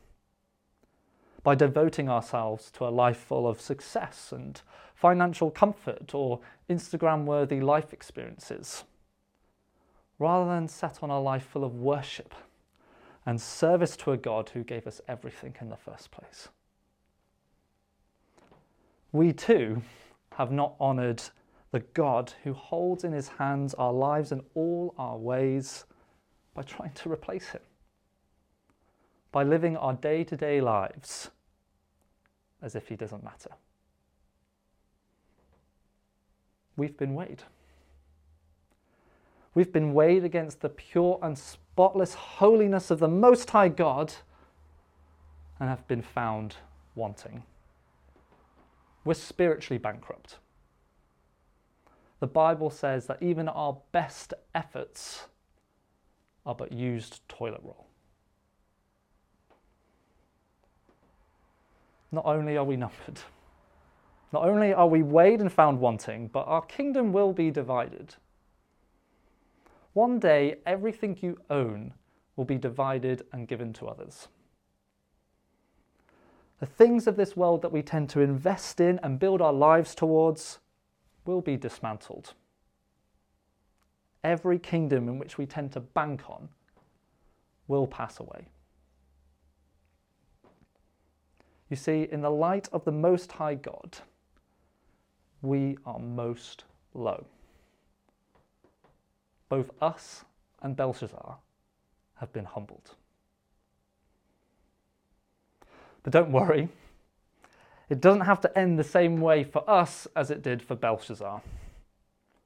By 1.41 1.55
devoting 1.55 2.09
ourselves 2.09 2.69
to 2.71 2.85
a 2.85 2.89
life 2.89 3.17
full 3.17 3.47
of 3.47 3.61
success 3.61 4.33
and 4.33 4.61
financial 4.93 5.49
comfort 5.49 6.13
or 6.13 6.41
Instagram 6.69 7.23
worthy 7.23 7.61
life 7.61 7.93
experiences, 7.93 8.83
rather 10.19 10.51
than 10.51 10.67
set 10.67 11.01
on 11.01 11.09
a 11.09 11.21
life 11.21 11.45
full 11.45 11.63
of 11.63 11.75
worship 11.75 12.35
and 13.25 13.39
service 13.39 13.95
to 13.97 14.11
a 14.11 14.17
God 14.17 14.49
who 14.49 14.63
gave 14.63 14.85
us 14.85 14.99
everything 15.07 15.55
in 15.61 15.69
the 15.69 15.77
first 15.77 16.11
place. 16.11 16.49
We 19.11 19.31
too 19.31 19.81
have 20.33 20.51
not 20.51 20.75
honoured 20.81 21.23
the 21.71 21.79
God 21.93 22.33
who 22.43 22.53
holds 22.53 23.03
in 23.03 23.11
his 23.11 23.27
hands 23.27 23.73
our 23.73 23.93
lives 23.93 24.31
and 24.31 24.41
all 24.55 24.93
our 24.97 25.17
ways 25.17 25.85
by 26.53 26.63
trying 26.63 26.93
to 26.93 27.11
replace 27.11 27.49
him, 27.49 27.61
by 29.31 29.43
living 29.43 29.77
our 29.77 29.93
day 29.93 30.23
to 30.23 30.37
day 30.37 30.61
lives 30.61 31.29
as 32.61 32.75
if 32.75 32.87
he 32.87 32.95
doesn't 32.95 33.23
matter. 33.23 33.51
We've 36.75 36.97
been 36.97 37.15
weighed. 37.15 37.43
We've 39.53 39.73
been 39.73 39.93
weighed 39.93 40.23
against 40.23 40.61
the 40.61 40.69
pure 40.69 41.19
and 41.21 41.37
spotless 41.37 42.13
holiness 42.13 42.91
of 42.91 42.99
the 42.99 43.07
Most 43.07 43.49
High 43.49 43.69
God 43.69 44.13
and 45.59 45.67
have 45.67 45.87
been 45.87 46.03
found 46.03 46.55
wanting. 46.95 47.43
We're 49.03 49.15
spiritually 49.15 49.79
bankrupt. 49.79 50.37
The 52.19 52.27
Bible 52.27 52.69
says 52.69 53.05
that 53.07 53.21
even 53.21 53.47
our 53.47 53.77
best 53.91 54.33
efforts 54.55 55.27
are 56.45 56.55
but 56.55 56.71
used 56.71 57.27
toilet 57.27 57.61
roll. 57.63 57.87
not 62.11 62.25
only 62.25 62.57
are 62.57 62.63
we 62.63 62.77
numbered, 62.77 63.19
not 64.31 64.43
only 64.43 64.73
are 64.73 64.87
we 64.87 65.03
weighed 65.03 65.41
and 65.41 65.51
found 65.51 65.79
wanting, 65.79 66.27
but 66.27 66.47
our 66.47 66.61
kingdom 66.61 67.13
will 67.13 67.33
be 67.33 67.51
divided. 67.51 68.15
One 69.93 70.19
day, 70.19 70.57
everything 70.65 71.17
you 71.21 71.39
own 71.49 71.93
will 72.35 72.45
be 72.45 72.57
divided 72.57 73.23
and 73.31 73.47
given 73.47 73.73
to 73.73 73.87
others. 73.87 74.27
The 76.59 76.65
things 76.65 77.07
of 77.07 77.15
this 77.15 77.35
world 77.35 77.61
that 77.61 77.71
we 77.71 77.81
tend 77.81 78.09
to 78.09 78.21
invest 78.21 78.79
in 78.79 78.99
and 79.03 79.19
build 79.19 79.41
our 79.41 79.53
lives 79.53 79.95
towards 79.95 80.59
will 81.27 81.41
be 81.41 81.57
dismantled. 81.57 82.33
Every 84.23 84.57
kingdom 84.57 85.07
in 85.07 85.19
which 85.19 85.37
we 85.37 85.45
tend 85.45 85.71
to 85.73 85.79
bank 85.79 86.29
on 86.29 86.49
will 87.67 87.85
pass 87.85 88.19
away. 88.19 88.47
You 91.69 91.75
see, 91.75 92.07
in 92.11 92.21
the 92.21 92.31
light 92.31 92.69
of 92.71 92.85
the 92.85 92.91
Most 92.91 93.31
High 93.33 93.55
God, 93.55 93.97
we 95.41 95.77
are 95.85 95.99
most 95.99 96.63
low. 96.93 97.25
Both 99.49 99.69
us 99.81 100.23
and 100.61 100.75
Belshazzar 100.75 101.37
have 102.15 102.33
been 102.33 102.45
humbled. 102.45 102.95
But 106.03 106.13
don't 106.13 106.31
worry, 106.31 106.69
it 107.89 108.01
doesn't 108.01 108.21
have 108.21 108.41
to 108.41 108.57
end 108.57 108.77
the 108.77 108.83
same 108.83 109.21
way 109.21 109.43
for 109.43 109.67
us 109.69 110.07
as 110.15 110.29
it 110.31 110.41
did 110.41 110.61
for 110.61 110.75
Belshazzar, 110.75 111.41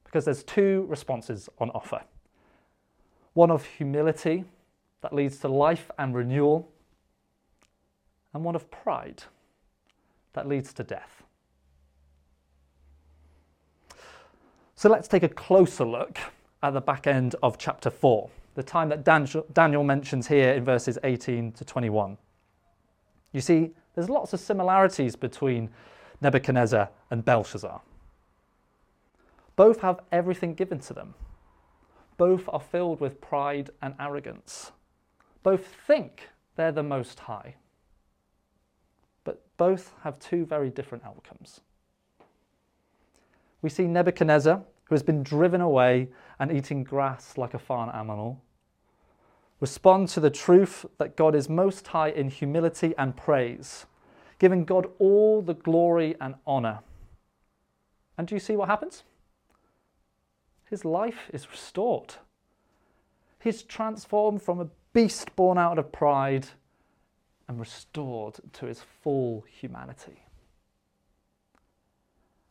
because 0.04 0.26
there's 0.26 0.44
two 0.44 0.86
responses 0.88 1.50
on 1.60 1.70
offer 1.72 2.02
one 3.34 3.50
of 3.50 3.64
humility 3.66 4.44
that 5.00 5.14
leads 5.14 5.38
to 5.38 5.48
life 5.48 5.90
and 5.98 6.14
renewal, 6.14 6.70
and 8.34 8.44
one 8.44 8.56
of 8.56 8.70
pride 8.70 9.24
that 10.34 10.48
leads 10.48 10.74
to 10.74 10.84
death. 10.84 11.24
So 14.76 14.90
let's 14.90 15.08
take 15.08 15.24
a 15.24 15.30
closer 15.30 15.86
look 15.86 16.18
at 16.62 16.72
the 16.72 16.82
back 16.82 17.08
end 17.08 17.36
of 17.42 17.58
chapter 17.58 17.90
4, 17.90 18.30
the 18.56 18.64
time 18.64 18.90
that 18.90 19.04
Daniel 19.54 19.84
mentions 19.84 20.28
here 20.28 20.54
in 20.54 20.66
verses 20.66 20.98
18 21.04 21.54
to 21.54 21.66
21. 21.66 22.18
You 23.32 23.42
see, 23.42 23.72
there's 23.96 24.10
lots 24.10 24.34
of 24.34 24.40
similarities 24.40 25.16
between 25.16 25.70
Nebuchadnezzar 26.22 26.90
and 27.10 27.26
Belshazzar. 27.26 27.82
Both 29.56 29.82
have 29.82 30.00
everything 30.12 30.54
given 30.54 30.80
to 30.80 30.94
them. 30.94 31.14
Both 32.18 32.44
are 32.48 32.60
filled 32.60 33.02
with 33.02 33.20
pride 33.20 33.72
and 33.82 33.96
arrogance. 34.00 34.72
Both 35.44 35.66
think 35.66 36.30
they're 36.56 36.72
the 36.72 36.84
most 36.84 37.20
high. 37.20 37.56
But 39.24 39.44
both 39.58 39.94
have 40.04 40.20
two 40.20 40.46
very 40.46 40.70
different 40.70 41.04
outcomes. 41.04 41.62
We 43.62 43.70
see 43.70 43.88
Nebuchadnezzar, 43.88 44.62
who 44.86 44.96
has 44.96 45.04
been 45.04 45.24
driven 45.24 45.62
away 45.62 46.10
and 46.40 46.52
eating 46.52 46.84
grass 46.84 47.38
like 47.38 47.54
a 47.54 47.60
farm 47.60 47.92
animal, 47.94 48.42
respond 49.62 50.10
to 50.10 50.20
the 50.20 50.30
truth 50.30 50.86
that 50.98 51.16
God 51.16 51.36
is 51.36 51.48
most 51.48 51.88
high 51.88 52.10
in 52.10 52.30
humility 52.30 52.94
and 52.98 53.16
praise, 53.16 53.86
giving 54.40 54.66
God 54.66 54.88
all 55.00 55.42
the 55.42 55.54
glory 55.54 56.16
and 56.20 56.36
honor. 56.46 56.80
And 58.18 58.28
do 58.28 58.36
you 58.36 58.40
see 58.40 58.58
what 58.58 58.68
happens? 58.68 59.04
His 60.70 60.84
life 60.84 61.30
is 61.32 61.50
restored. 61.50 62.16
He's 63.40 63.62
transformed 63.64 64.42
from 64.42 64.60
a 64.60 64.70
beast 64.94 65.36
born 65.36 65.58
out 65.58 65.78
of 65.78 65.92
pride 65.92 66.48
and 67.48 67.60
restored 67.60 68.40
to 68.54 68.66
his 68.66 68.82
full 69.04 69.46
humanity. 69.48 70.24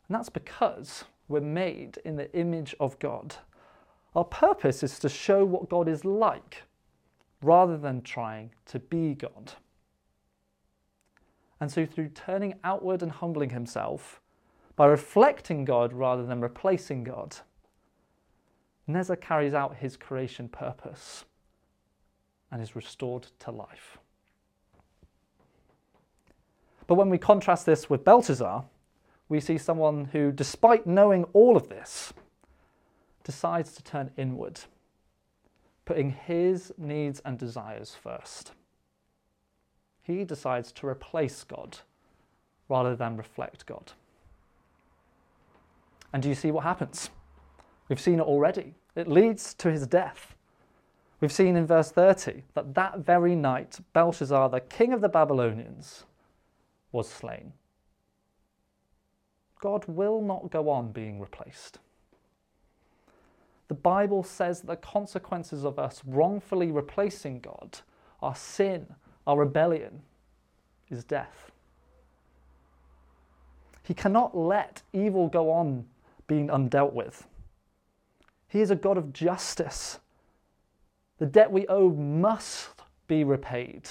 And 0.07 0.15
that's 0.15 0.29
because 0.29 1.05
we're 1.27 1.41
made 1.41 1.99
in 2.05 2.15
the 2.15 2.33
image 2.33 2.75
of 2.79 2.99
God. 2.99 3.35
Our 4.15 4.25
purpose 4.25 4.83
is 4.83 4.99
to 4.99 5.09
show 5.09 5.43
what 5.43 5.69
God 5.69 5.87
is 5.87 6.05
like 6.05 6.63
rather 7.41 7.77
than 7.77 8.01
trying 8.01 8.51
to 8.65 8.79
be 8.79 9.13
God. 9.13 9.53
And 11.59 11.71
so, 11.71 11.85
through 11.85 12.09
turning 12.09 12.55
outward 12.63 13.03
and 13.03 13.11
humbling 13.11 13.51
himself, 13.51 14.19
by 14.75 14.87
reflecting 14.87 15.65
God 15.65 15.93
rather 15.93 16.25
than 16.25 16.41
replacing 16.41 17.03
God, 17.03 17.37
Nezer 18.89 19.19
carries 19.19 19.53
out 19.53 19.77
his 19.77 19.95
creation 19.95 20.49
purpose 20.49 21.25
and 22.51 22.61
is 22.61 22.75
restored 22.75 23.27
to 23.39 23.51
life. 23.51 23.97
But 26.87 26.95
when 26.95 27.09
we 27.09 27.17
contrast 27.17 27.65
this 27.65 27.89
with 27.89 28.03
Belshazzar, 28.03 28.65
we 29.29 29.39
see 29.39 29.57
someone 29.57 30.05
who, 30.05 30.31
despite 30.31 30.85
knowing 30.85 31.23
all 31.31 31.55
of 31.55 31.69
this, 31.69 32.11
decides 33.23 33.73
to 33.73 33.83
turn 33.83 34.11
inward, 34.17 34.59
putting 35.85 36.11
his 36.11 36.71
needs 36.77 37.21
and 37.25 37.37
desires 37.37 37.95
first. 38.01 38.51
He 40.03 40.23
decides 40.23 40.71
to 40.73 40.87
replace 40.87 41.43
God 41.43 41.79
rather 42.69 42.95
than 42.95 43.17
reflect 43.17 43.65
God. 43.65 43.91
And 46.13 46.21
do 46.23 46.29
you 46.29 46.35
see 46.35 46.51
what 46.51 46.63
happens? 46.63 47.09
We've 47.87 47.99
seen 47.99 48.19
it 48.19 48.23
already. 48.23 48.73
It 48.95 49.07
leads 49.07 49.53
to 49.55 49.71
his 49.71 49.87
death. 49.87 50.35
We've 51.19 51.31
seen 51.31 51.55
in 51.55 51.67
verse 51.67 51.91
30 51.91 52.43
that 52.55 52.73
that 52.73 52.99
very 52.99 53.35
night 53.35 53.79
Belshazzar, 53.93 54.49
the 54.49 54.59
king 54.59 54.91
of 54.91 55.01
the 55.01 55.09
Babylonians, 55.09 56.05
was 56.91 57.07
slain. 57.07 57.53
God 59.59 59.85
will 59.87 60.21
not 60.21 60.49
go 60.49 60.69
on 60.69 60.91
being 60.91 61.19
replaced. 61.19 61.77
The 63.71 63.75
Bible 63.75 64.21
says 64.21 64.59
the 64.59 64.75
consequences 64.75 65.63
of 65.63 65.79
us 65.79 66.01
wrongfully 66.05 66.73
replacing 66.73 67.39
God, 67.39 67.79
our 68.21 68.35
sin, 68.35 68.85
our 69.25 69.39
rebellion, 69.39 70.01
is 70.89 71.05
death. 71.05 71.51
He 73.81 73.93
cannot 73.93 74.35
let 74.35 74.81
evil 74.91 75.29
go 75.29 75.49
on 75.49 75.85
being 76.27 76.49
undealt 76.49 76.91
with. 76.91 77.25
He 78.49 78.59
is 78.59 78.71
a 78.71 78.75
God 78.75 78.97
of 78.97 79.13
justice. 79.13 79.99
The 81.19 81.25
debt 81.25 81.49
we 81.49 81.65
owe 81.67 81.91
must 81.91 82.81
be 83.07 83.23
repaid. 83.23 83.89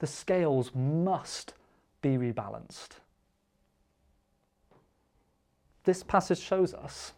The 0.00 0.08
scales 0.08 0.72
must 0.74 1.54
be 2.00 2.18
rebalanced. 2.18 2.96
This 5.84 6.02
passage 6.02 6.40
shows 6.40 6.74
us 6.74 7.12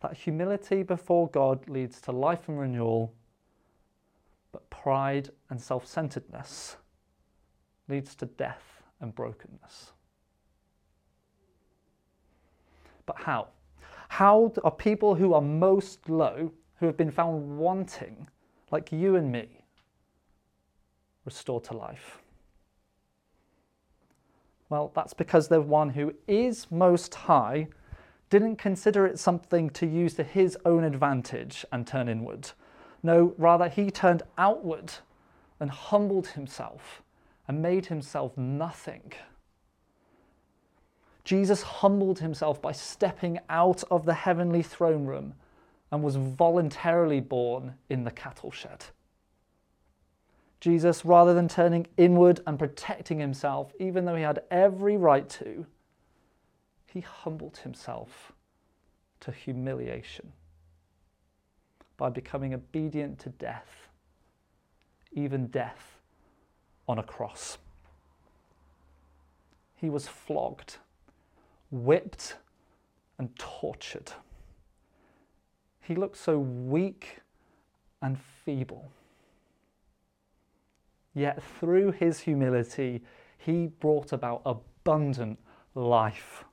that 0.00 0.14
humility 0.16 0.82
before 0.82 1.28
God 1.28 1.68
leads 1.68 2.00
to 2.02 2.12
life 2.12 2.48
and 2.48 2.58
renewal, 2.58 3.12
but 4.52 4.68
pride 4.70 5.30
and 5.50 5.60
self 5.60 5.86
centeredness 5.86 6.76
leads 7.88 8.14
to 8.16 8.26
death 8.26 8.82
and 9.00 9.14
brokenness. 9.14 9.92
But 13.06 13.16
how? 13.18 13.48
How 14.08 14.52
are 14.64 14.70
people 14.70 15.14
who 15.14 15.34
are 15.34 15.40
most 15.42 16.08
low, 16.08 16.52
who 16.78 16.86
have 16.86 16.96
been 16.96 17.10
found 17.10 17.58
wanting, 17.58 18.28
like 18.70 18.92
you 18.92 19.16
and 19.16 19.30
me, 19.32 19.64
restored 21.24 21.64
to 21.64 21.76
life? 21.76 22.18
Well, 24.68 24.92
that's 24.94 25.14
because 25.14 25.48
the 25.48 25.60
one 25.60 25.90
who 25.90 26.14
is 26.26 26.70
most 26.70 27.14
high 27.14 27.68
didn't 28.30 28.56
consider 28.56 29.06
it 29.06 29.18
something 29.18 29.70
to 29.70 29.86
use 29.86 30.14
to 30.14 30.24
his 30.24 30.56
own 30.64 30.84
advantage 30.84 31.64
and 31.72 31.86
turn 31.86 32.08
inward. 32.08 32.50
No, 33.02 33.34
rather, 33.38 33.68
he 33.68 33.90
turned 33.90 34.22
outward 34.36 34.92
and 35.60 35.70
humbled 35.70 36.28
himself 36.28 37.02
and 37.46 37.62
made 37.62 37.86
himself 37.86 38.36
nothing. 38.36 39.12
Jesus 41.24 41.62
humbled 41.62 42.20
himself 42.20 42.60
by 42.60 42.72
stepping 42.72 43.38
out 43.48 43.84
of 43.90 44.04
the 44.04 44.14
heavenly 44.14 44.62
throne 44.62 45.04
room 45.04 45.34
and 45.90 46.02
was 46.02 46.16
voluntarily 46.16 47.20
born 47.20 47.74
in 47.88 48.04
the 48.04 48.10
cattle 48.10 48.50
shed. 48.50 48.84
Jesus, 50.60 51.04
rather 51.04 51.34
than 51.34 51.48
turning 51.48 51.86
inward 51.96 52.40
and 52.46 52.58
protecting 52.58 53.20
himself, 53.20 53.72
even 53.78 54.04
though 54.04 54.16
he 54.16 54.22
had 54.22 54.42
every 54.50 54.96
right 54.96 55.28
to, 55.28 55.66
he 56.88 57.00
humbled 57.00 57.58
himself 57.58 58.32
to 59.20 59.30
humiliation 59.30 60.32
by 61.96 62.08
becoming 62.08 62.54
obedient 62.54 63.18
to 63.18 63.28
death, 63.28 63.88
even 65.12 65.48
death 65.48 66.00
on 66.88 66.98
a 66.98 67.02
cross. 67.02 67.58
He 69.74 69.90
was 69.90 70.08
flogged, 70.08 70.78
whipped, 71.70 72.36
and 73.18 73.36
tortured. 73.38 74.12
He 75.80 75.94
looked 75.94 76.16
so 76.16 76.38
weak 76.38 77.20
and 78.00 78.18
feeble. 78.44 78.90
Yet 81.14 81.42
through 81.58 81.92
his 81.92 82.20
humility, 82.20 83.02
he 83.36 83.66
brought 83.66 84.12
about 84.12 84.42
abundant 84.46 85.38
life. 85.74 86.44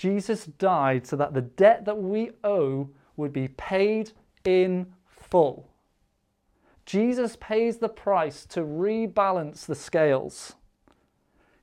Jesus 0.00 0.46
died 0.46 1.06
so 1.06 1.14
that 1.16 1.34
the 1.34 1.42
debt 1.42 1.84
that 1.84 1.98
we 2.00 2.30
owe 2.42 2.88
would 3.18 3.34
be 3.34 3.48
paid 3.48 4.12
in 4.46 4.86
full. 5.04 5.68
Jesus 6.86 7.36
pays 7.38 7.76
the 7.76 7.90
price 7.90 8.46
to 8.46 8.62
rebalance 8.62 9.66
the 9.66 9.74
scales. 9.74 10.54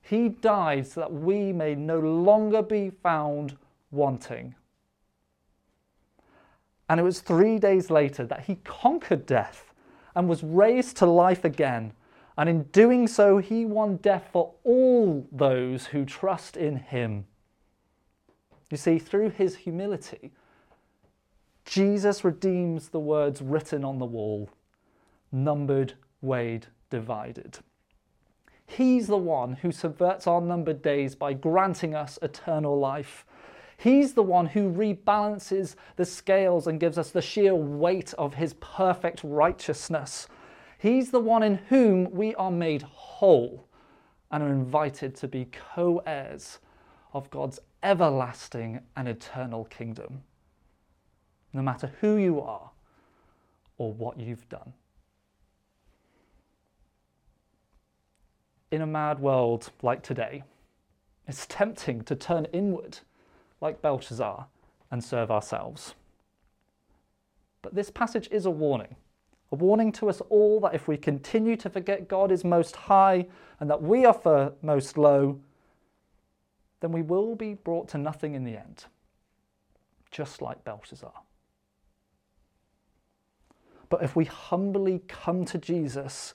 He 0.02 0.28
died 0.28 0.86
so 0.86 1.00
that 1.00 1.12
we 1.12 1.52
may 1.52 1.74
no 1.74 1.98
longer 1.98 2.62
be 2.62 2.90
found 3.02 3.56
wanting. 3.90 4.54
And 6.88 7.00
it 7.00 7.02
was 7.02 7.18
three 7.18 7.58
days 7.58 7.90
later 7.90 8.24
that 8.24 8.44
he 8.44 8.60
conquered 8.62 9.26
death 9.26 9.74
and 10.14 10.28
was 10.28 10.44
raised 10.44 10.96
to 10.98 11.06
life 11.06 11.44
again. 11.44 11.92
And 12.36 12.48
in 12.48 12.62
doing 12.70 13.08
so, 13.08 13.38
he 13.38 13.64
won 13.64 13.96
death 13.96 14.28
for 14.30 14.54
all 14.62 15.26
those 15.32 15.86
who 15.86 16.04
trust 16.04 16.56
in 16.56 16.76
him. 16.76 17.26
You 18.70 18.76
see, 18.76 18.98
through 18.98 19.30
his 19.30 19.56
humility, 19.56 20.32
Jesus 21.64 22.24
redeems 22.24 22.88
the 22.88 23.00
words 23.00 23.42
written 23.42 23.84
on 23.84 23.98
the 23.98 24.06
wall 24.06 24.50
numbered, 25.30 25.94
weighed, 26.22 26.66
divided. 26.90 27.58
He's 28.66 29.06
the 29.06 29.16
one 29.16 29.54
who 29.54 29.72
subverts 29.72 30.26
our 30.26 30.40
numbered 30.40 30.82
days 30.82 31.14
by 31.14 31.32
granting 31.32 31.94
us 31.94 32.18
eternal 32.22 32.78
life. 32.78 33.24
He's 33.76 34.14
the 34.14 34.22
one 34.22 34.46
who 34.46 34.70
rebalances 34.70 35.74
the 35.96 36.04
scales 36.04 36.66
and 36.66 36.80
gives 36.80 36.98
us 36.98 37.10
the 37.10 37.22
sheer 37.22 37.54
weight 37.54 38.12
of 38.14 38.34
his 38.34 38.54
perfect 38.54 39.20
righteousness. 39.22 40.28
He's 40.78 41.10
the 41.10 41.20
one 41.20 41.42
in 41.42 41.56
whom 41.68 42.10
we 42.10 42.34
are 42.34 42.50
made 42.50 42.82
whole 42.82 43.66
and 44.30 44.42
are 44.42 44.52
invited 44.52 45.14
to 45.16 45.28
be 45.28 45.46
co 45.46 46.02
heirs 46.06 46.58
of 47.12 47.30
God's 47.30 47.60
everlasting 47.82 48.80
and 48.96 49.08
eternal 49.08 49.64
kingdom, 49.66 50.22
no 51.52 51.62
matter 51.62 51.92
who 52.00 52.16
you 52.16 52.40
are 52.40 52.70
or 53.76 53.92
what 53.92 54.18
you've 54.18 54.48
done. 54.48 54.72
In 58.70 58.82
a 58.82 58.86
mad 58.86 59.18
world 59.20 59.70
like 59.82 60.02
today, 60.02 60.42
it's 61.26 61.46
tempting 61.46 62.02
to 62.02 62.14
turn 62.14 62.46
inward 62.46 62.98
like 63.60 63.82
Belshazzar, 63.82 64.46
and 64.90 65.02
serve 65.02 65.30
ourselves. 65.30 65.94
But 67.62 67.74
this 67.74 67.90
passage 67.90 68.28
is 68.30 68.46
a 68.46 68.50
warning, 68.50 68.96
a 69.52 69.56
warning 69.56 69.92
to 69.92 70.08
us 70.08 70.22
all 70.30 70.60
that 70.60 70.74
if 70.74 70.88
we 70.88 70.96
continue 70.96 71.56
to 71.56 71.68
forget 71.68 72.08
God 72.08 72.30
is 72.30 72.44
most 72.44 72.76
high 72.76 73.26
and 73.60 73.68
that 73.68 73.82
we 73.82 74.06
are 74.06 74.52
most 74.62 74.96
low, 74.96 75.40
then 76.80 76.92
we 76.92 77.02
will 77.02 77.34
be 77.34 77.54
brought 77.54 77.88
to 77.88 77.98
nothing 77.98 78.34
in 78.34 78.44
the 78.44 78.56
end, 78.56 78.84
just 80.10 80.40
like 80.40 80.64
Belshazzar. 80.64 81.12
But 83.88 84.02
if 84.02 84.14
we 84.14 84.26
humbly 84.26 85.02
come 85.08 85.44
to 85.46 85.58
Jesus 85.58 86.34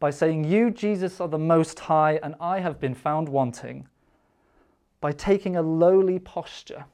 by 0.00 0.10
saying, 0.10 0.44
You, 0.44 0.70
Jesus, 0.70 1.20
are 1.20 1.28
the 1.28 1.38
Most 1.38 1.78
High, 1.80 2.18
and 2.22 2.34
I 2.40 2.60
have 2.60 2.80
been 2.80 2.94
found 2.94 3.28
wanting, 3.28 3.88
by 5.00 5.12
taking 5.12 5.56
a 5.56 5.62
lowly 5.62 6.18
posture, 6.18 6.86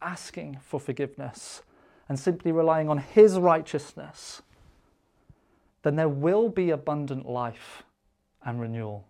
asking 0.00 0.58
for 0.62 0.80
forgiveness, 0.80 1.62
and 2.08 2.18
simply 2.18 2.52
relying 2.52 2.88
on 2.88 2.98
His 2.98 3.38
righteousness, 3.38 4.42
then 5.82 5.96
there 5.96 6.08
will 6.08 6.48
be 6.48 6.70
abundant 6.70 7.28
life 7.28 7.82
and 8.44 8.60
renewal. 8.60 9.06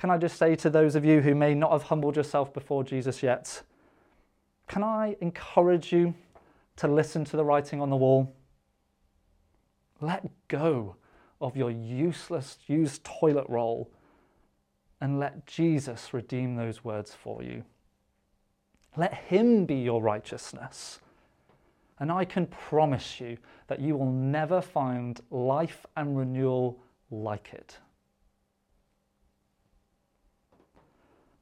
Can 0.00 0.08
I 0.08 0.16
just 0.16 0.38
say 0.38 0.56
to 0.56 0.70
those 0.70 0.94
of 0.94 1.04
you 1.04 1.20
who 1.20 1.34
may 1.34 1.54
not 1.54 1.72
have 1.72 1.82
humbled 1.82 2.16
yourself 2.16 2.54
before 2.54 2.82
Jesus 2.82 3.22
yet, 3.22 3.60
can 4.66 4.82
I 4.82 5.14
encourage 5.20 5.92
you 5.92 6.14
to 6.76 6.88
listen 6.88 7.22
to 7.26 7.36
the 7.36 7.44
writing 7.44 7.82
on 7.82 7.90
the 7.90 7.98
wall? 7.98 8.34
Let 10.00 10.26
go 10.48 10.96
of 11.38 11.54
your 11.54 11.70
useless 11.70 12.56
used 12.66 13.04
toilet 13.04 13.44
roll 13.50 13.90
and 15.02 15.20
let 15.20 15.46
Jesus 15.46 16.14
redeem 16.14 16.56
those 16.56 16.82
words 16.82 17.14
for 17.14 17.42
you. 17.42 17.62
Let 18.96 19.12
Him 19.12 19.66
be 19.66 19.74
your 19.74 20.00
righteousness. 20.00 21.00
And 21.98 22.10
I 22.10 22.24
can 22.24 22.46
promise 22.46 23.20
you 23.20 23.36
that 23.66 23.80
you 23.80 23.98
will 23.98 24.10
never 24.10 24.62
find 24.62 25.20
life 25.30 25.84
and 25.94 26.16
renewal 26.16 26.80
like 27.10 27.52
it. 27.52 27.76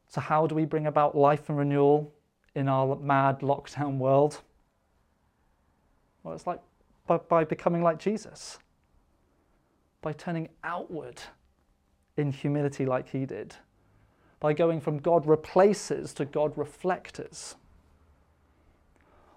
So, 0.08 0.20
how 0.20 0.46
do 0.46 0.54
we 0.54 0.64
bring 0.64 0.86
about 0.86 1.16
life 1.16 1.48
and 1.48 1.58
renewal 1.58 2.12
in 2.54 2.68
our 2.68 2.96
mad 2.96 3.40
lockdown 3.40 3.98
world? 3.98 4.40
Well, 6.22 6.34
it's 6.34 6.46
like 6.46 6.60
by, 7.06 7.18
by 7.18 7.44
becoming 7.44 7.82
like 7.82 7.98
Jesus, 7.98 8.58
by 10.00 10.12
turning 10.12 10.48
outward 10.64 11.20
in 12.16 12.32
humility 12.32 12.86
like 12.86 13.08
he 13.10 13.26
did, 13.26 13.54
by 14.40 14.54
going 14.54 14.80
from 14.80 14.98
God 14.98 15.26
replacers 15.26 16.14
to 16.14 16.24
God 16.24 16.56
reflectors. 16.56 17.56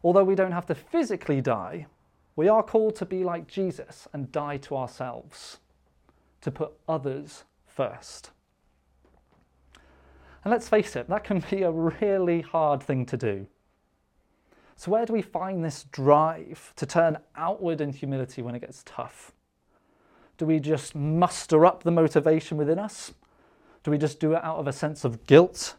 Although 0.03 0.23
we 0.23 0.35
don't 0.35 0.51
have 0.53 0.65
to 0.67 0.75
physically 0.75 1.41
die, 1.41 1.85
we 2.35 2.47
are 2.47 2.63
called 2.63 2.95
to 2.95 3.05
be 3.05 3.23
like 3.23 3.47
Jesus 3.47 4.07
and 4.13 4.31
die 4.31 4.57
to 4.57 4.77
ourselves, 4.77 5.59
to 6.41 6.49
put 6.49 6.71
others 6.87 7.43
first. 7.67 8.31
And 10.43 10.51
let's 10.51 10.69
face 10.69 10.95
it, 10.95 11.07
that 11.09 11.23
can 11.23 11.43
be 11.49 11.63
a 11.63 11.71
really 11.71 12.41
hard 12.41 12.81
thing 12.81 13.05
to 13.07 13.17
do. 13.17 13.47
So, 14.75 14.91
where 14.91 15.05
do 15.05 15.13
we 15.13 15.21
find 15.21 15.63
this 15.63 15.85
drive 15.91 16.73
to 16.75 16.85
turn 16.85 17.17
outward 17.35 17.81
in 17.81 17.93
humility 17.93 18.41
when 18.41 18.55
it 18.55 18.61
gets 18.61 18.81
tough? 18.85 19.31
Do 20.37 20.45
we 20.45 20.59
just 20.59 20.95
muster 20.95 21.65
up 21.65 21.83
the 21.83 21.91
motivation 21.91 22.57
within 22.57 22.79
us? 22.79 23.13
Do 23.83 23.91
we 23.91 23.99
just 23.99 24.19
do 24.19 24.33
it 24.33 24.43
out 24.43 24.57
of 24.57 24.67
a 24.67 24.73
sense 24.73 25.05
of 25.05 25.27
guilt, 25.27 25.75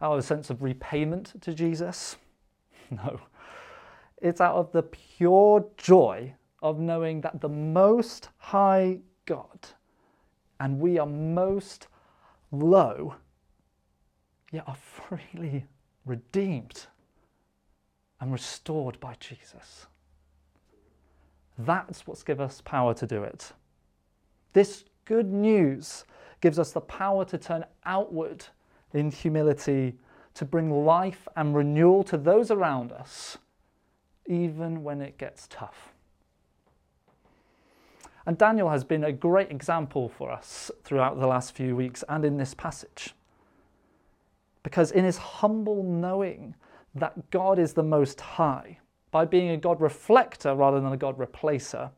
out 0.00 0.12
of 0.12 0.18
a 0.18 0.22
sense 0.22 0.50
of 0.50 0.62
repayment 0.62 1.40
to 1.42 1.54
Jesus? 1.54 2.16
No. 2.90 3.18
It's 4.20 4.42
out 4.42 4.56
of 4.56 4.70
the 4.72 4.82
pure 4.82 5.66
joy 5.78 6.34
of 6.62 6.78
knowing 6.78 7.22
that 7.22 7.40
the 7.40 7.48
Most 7.48 8.28
High 8.36 9.00
God 9.24 9.68
and 10.60 10.78
we 10.78 10.98
are 10.98 11.06
most 11.06 11.88
low, 12.52 13.16
yet 14.52 14.64
are 14.66 14.76
freely 15.08 15.64
redeemed 16.06 16.86
and 18.20 18.32
restored 18.32 18.98
by 19.00 19.14
Jesus. 19.20 19.86
That's 21.58 22.06
what's 22.06 22.22
given 22.22 22.44
us 22.44 22.60
power 22.60 22.94
to 22.94 23.06
do 23.06 23.22
it. 23.22 23.52
This 24.52 24.84
good 25.04 25.32
news 25.32 26.04
gives 26.40 26.58
us 26.58 26.72
the 26.72 26.80
power 26.80 27.24
to 27.26 27.38
turn 27.38 27.64
outward 27.84 28.44
in 28.92 29.10
humility, 29.10 29.94
to 30.34 30.44
bring 30.44 30.84
life 30.84 31.28
and 31.36 31.54
renewal 31.54 32.02
to 32.04 32.16
those 32.16 32.50
around 32.50 32.92
us, 32.92 33.38
even 34.26 34.82
when 34.82 35.00
it 35.00 35.18
gets 35.18 35.46
tough. 35.48 35.92
And 38.26 38.38
Daniel 38.38 38.70
has 38.70 38.84
been 38.84 39.04
a 39.04 39.12
great 39.12 39.50
example 39.50 40.08
for 40.08 40.30
us 40.30 40.70
throughout 40.82 41.20
the 41.20 41.26
last 41.26 41.54
few 41.54 41.76
weeks 41.76 42.02
and 42.08 42.24
in 42.24 42.38
this 42.38 42.54
passage. 42.54 43.14
Because 44.64 44.90
in 44.90 45.04
his 45.04 45.18
humble 45.18 45.84
knowing 45.84 46.56
that 46.96 47.30
God 47.30 47.60
is 47.60 47.74
the 47.74 47.82
Most 47.84 48.20
High, 48.20 48.78
by 49.12 49.24
being 49.24 49.50
a 49.50 49.56
God 49.56 49.80
reflector 49.80 50.56
rather 50.56 50.80
than 50.80 50.92
a 50.92 50.96
God 50.96 51.16
replacer, 51.16 51.92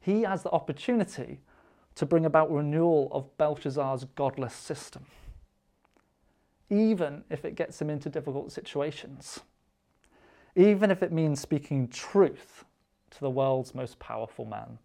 he 0.00 0.22
has 0.22 0.42
the 0.42 0.50
opportunity 0.50 1.40
to 1.94 2.04
bring 2.04 2.26
about 2.26 2.52
renewal 2.52 3.08
of 3.12 3.34
Belshazzar's 3.38 4.04
godless 4.16 4.52
system, 4.52 5.06
even 6.68 7.24
if 7.30 7.44
it 7.44 7.54
gets 7.54 7.80
him 7.80 7.88
into 7.88 8.10
difficult 8.10 8.52
situations, 8.52 9.40
even 10.56 10.90
if 10.90 11.02
it 11.02 11.12
means 11.12 11.40
speaking 11.40 11.88
truth 11.88 12.64
to 13.10 13.20
the 13.20 13.30
world's 13.30 13.74
most 13.74 13.98
powerful 13.98 14.44
man. 14.44 14.78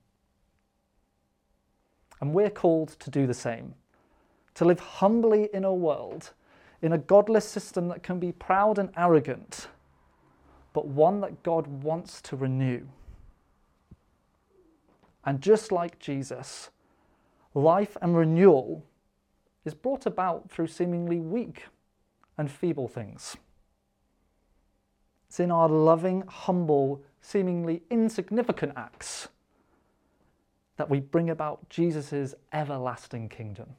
And 2.21 2.33
we're 2.33 2.49
called 2.49 2.89
to 2.99 3.09
do 3.09 3.25
the 3.25 3.33
same, 3.33 3.73
to 4.53 4.65
live 4.65 4.79
humbly 4.79 5.49
in 5.53 5.63
a 5.63 5.73
world, 5.73 6.31
in 6.81 6.93
a 6.93 6.97
godless 6.97 7.47
system 7.47 7.87
that 7.89 8.03
can 8.03 8.19
be 8.19 8.31
proud 8.31 8.79
and 8.79 8.89
arrogant, 8.95 9.67
but 10.73 10.87
one 10.87 11.19
that 11.21 11.43
God 11.43 11.67
wants 11.67 12.21
to 12.21 12.35
renew. 12.35 12.87
And 15.25 15.41
just 15.41 15.71
like 15.71 15.99
Jesus, 15.99 16.69
life 17.53 17.97
and 18.01 18.15
renewal 18.15 18.85
is 19.65 19.73
brought 19.73 20.05
about 20.05 20.49
through 20.49 20.67
seemingly 20.67 21.19
weak 21.19 21.65
and 22.37 22.49
feeble 22.49 22.87
things. 22.87 23.35
It's 25.27 25.39
in 25.39 25.51
our 25.51 25.69
loving, 25.69 26.23
humble, 26.27 27.03
seemingly 27.21 27.83
insignificant 27.91 28.73
acts 28.75 29.27
that 30.77 30.89
we 30.89 31.01
bring 31.01 31.29
about 31.29 31.69
Jesus' 31.69 32.33
everlasting 32.53 33.27
kingdom. 33.27 33.75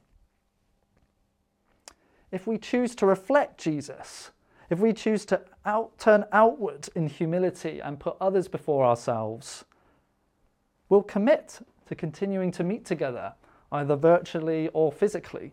If 2.31 2.47
we 2.47 2.57
choose 2.57 2.95
to 2.95 3.05
reflect 3.05 3.59
Jesus, 3.59 4.31
if 4.69 4.79
we 4.79 4.93
choose 4.93 5.25
to 5.25 5.41
out, 5.65 5.97
turn 5.97 6.25
outward 6.31 6.87
in 6.95 7.07
humility 7.07 7.81
and 7.81 7.99
put 7.99 8.15
others 8.21 8.47
before 8.47 8.85
ourselves, 8.85 9.65
we'll 10.87 11.03
commit 11.03 11.59
to 11.87 11.95
continuing 11.95 12.51
to 12.51 12.63
meet 12.63 12.85
together, 12.85 13.33
either 13.71 13.97
virtually 13.97 14.69
or 14.69 14.91
physically, 14.91 15.51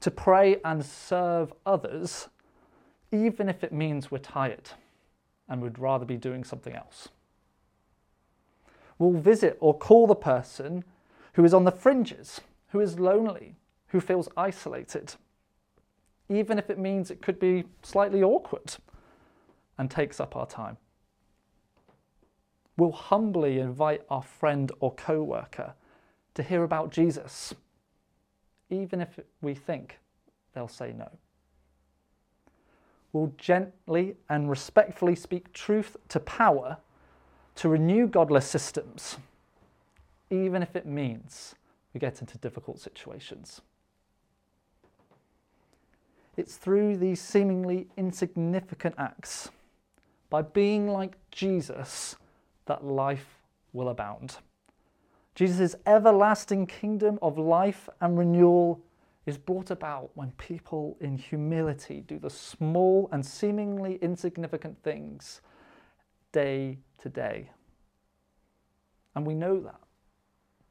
to 0.00 0.10
pray 0.10 0.60
and 0.64 0.84
serve 0.84 1.52
others, 1.66 2.28
even 3.10 3.48
if 3.48 3.64
it 3.64 3.72
means 3.72 4.10
we're 4.10 4.18
tired 4.18 4.70
and 5.48 5.60
would 5.60 5.78
rather 5.80 6.04
be 6.04 6.16
doing 6.16 6.44
something 6.44 6.74
else. 6.74 7.08
We'll 8.98 9.20
visit 9.20 9.56
or 9.60 9.76
call 9.76 10.06
the 10.06 10.14
person 10.14 10.84
who 11.32 11.44
is 11.44 11.54
on 11.54 11.64
the 11.64 11.72
fringes, 11.72 12.40
who 12.68 12.78
is 12.78 13.00
lonely, 13.00 13.56
who 13.88 14.00
feels 14.00 14.28
isolated 14.36 15.14
even 16.28 16.58
if 16.58 16.70
it 16.70 16.78
means 16.78 17.10
it 17.10 17.22
could 17.22 17.38
be 17.38 17.64
slightly 17.82 18.22
awkward 18.22 18.76
and 19.78 19.90
takes 19.90 20.20
up 20.20 20.36
our 20.36 20.46
time. 20.46 20.76
We'll 22.76 22.92
humbly 22.92 23.58
invite 23.58 24.02
our 24.08 24.22
friend 24.22 24.70
or 24.80 24.94
co 24.94 25.22
worker 25.22 25.74
to 26.34 26.42
hear 26.42 26.62
about 26.62 26.90
Jesus, 26.90 27.54
even 28.70 29.00
if 29.00 29.18
we 29.40 29.54
think 29.54 29.98
they'll 30.54 30.68
say 30.68 30.92
no. 30.92 31.10
We'll 33.12 33.32
gently 33.38 34.14
and 34.28 34.50
respectfully 34.50 35.16
speak 35.16 35.52
truth 35.52 35.96
to 36.08 36.20
power 36.20 36.76
to 37.56 37.68
renew 37.68 38.06
godless 38.06 38.46
systems, 38.46 39.16
even 40.30 40.62
if 40.62 40.76
it 40.76 40.86
means 40.86 41.56
we 41.92 41.98
get 41.98 42.20
into 42.20 42.38
difficult 42.38 42.78
situations. 42.78 43.60
It's 46.38 46.56
through 46.56 46.98
these 46.98 47.20
seemingly 47.20 47.88
insignificant 47.96 48.94
acts, 48.96 49.50
by 50.30 50.42
being 50.42 50.86
like 50.86 51.16
Jesus, 51.32 52.14
that 52.66 52.84
life 52.84 53.40
will 53.72 53.88
abound. 53.88 54.36
Jesus' 55.34 55.74
everlasting 55.84 56.68
kingdom 56.68 57.18
of 57.22 57.38
life 57.38 57.88
and 58.00 58.16
renewal 58.16 58.80
is 59.26 59.36
brought 59.36 59.72
about 59.72 60.10
when 60.14 60.30
people 60.32 60.96
in 61.00 61.18
humility 61.18 62.04
do 62.06 62.20
the 62.20 62.30
small 62.30 63.08
and 63.10 63.26
seemingly 63.26 63.98
insignificant 64.00 64.80
things 64.84 65.40
day 66.30 66.78
to 67.02 67.08
day. 67.08 67.50
And 69.16 69.26
we 69.26 69.34
know 69.34 69.58
that 69.58 69.80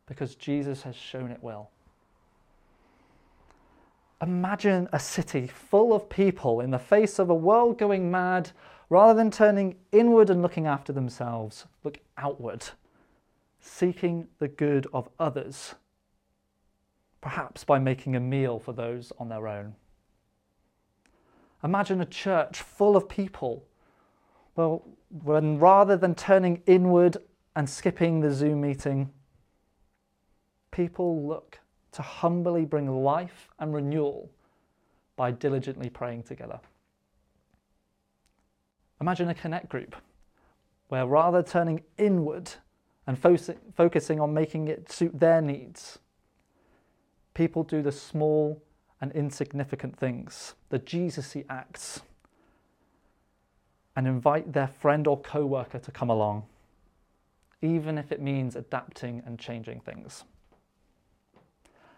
because 0.05 0.35
Jesus 0.35 0.83
has 0.83 0.95
shown 0.95 1.29
it 1.29 1.39
well. 1.41 1.71
Imagine 4.21 4.89
a 4.91 4.99
city 4.99 5.45
full 5.47 5.93
of 5.93 6.09
people 6.09 6.59
in 6.59 6.71
the 6.71 6.79
face 6.79 7.19
of 7.19 7.29
a 7.29 7.35
world 7.35 7.77
going 7.77 8.09
mad, 8.09 8.51
rather 8.89 9.13
than 9.13 9.29
turning 9.29 9.75
inward 9.91 10.29
and 10.29 10.41
looking 10.41 10.65
after 10.65 10.91
themselves, 10.91 11.65
look 11.83 11.99
outward, 12.17 12.65
seeking 13.59 14.27
the 14.39 14.47
good 14.47 14.87
of 14.91 15.09
others, 15.19 15.75
perhaps 17.21 17.63
by 17.63 17.77
making 17.77 18.15
a 18.15 18.19
meal 18.19 18.57
for 18.57 18.73
those 18.73 19.11
on 19.19 19.29
their 19.29 19.47
own. 19.47 19.75
Imagine 21.63 22.01
a 22.01 22.05
church 22.05 22.61
full 22.61 22.95
of 22.95 23.09
people. 23.09 23.65
Well, 24.55 24.83
when 25.09 25.59
rather 25.59 25.95
than 25.95 26.15
turning 26.15 26.63
inward 26.65 27.17
and 27.55 27.69
skipping 27.69 28.21
the 28.21 28.31
Zoom 28.31 28.61
meeting, 28.61 29.11
people 30.71 31.27
look 31.27 31.59
to 31.97 32.03
humbly 32.03 32.63
bring 32.63 33.03
life 33.03 33.49
and 33.57 33.73
renewal 33.73 34.29
by 35.15 35.31
diligently 35.31 35.89
praying 35.89 36.21
together. 36.21 36.59
Imagine 39.01 39.29
a 39.29 39.33
connect 39.33 39.67
group 39.67 39.95
where 40.89 41.07
rather 41.07 41.41
turning 41.41 41.81
inward 41.97 42.51
and 43.07 43.17
fo- 43.17 43.55
focusing 43.75 44.19
on 44.19 44.31
making 44.31 44.67
it 44.67 44.91
suit 44.91 45.19
their 45.19 45.41
needs, 45.41 45.97
people 47.33 47.63
do 47.63 47.81
the 47.81 47.91
small 47.91 48.61
and 49.01 49.11
insignificant 49.13 49.97
things, 49.97 50.53
the 50.69 50.77
Jesus 50.77 51.35
acts, 51.49 52.01
and 53.95 54.05
invite 54.05 54.53
their 54.53 54.67
friend 54.67 55.07
or 55.07 55.19
co 55.19 55.47
worker 55.47 55.79
to 55.79 55.91
come 55.91 56.11
along, 56.11 56.43
even 57.63 57.97
if 57.97 58.11
it 58.11 58.21
means 58.21 58.55
adapting 58.55 59.23
and 59.25 59.39
changing 59.39 59.79
things. 59.79 60.25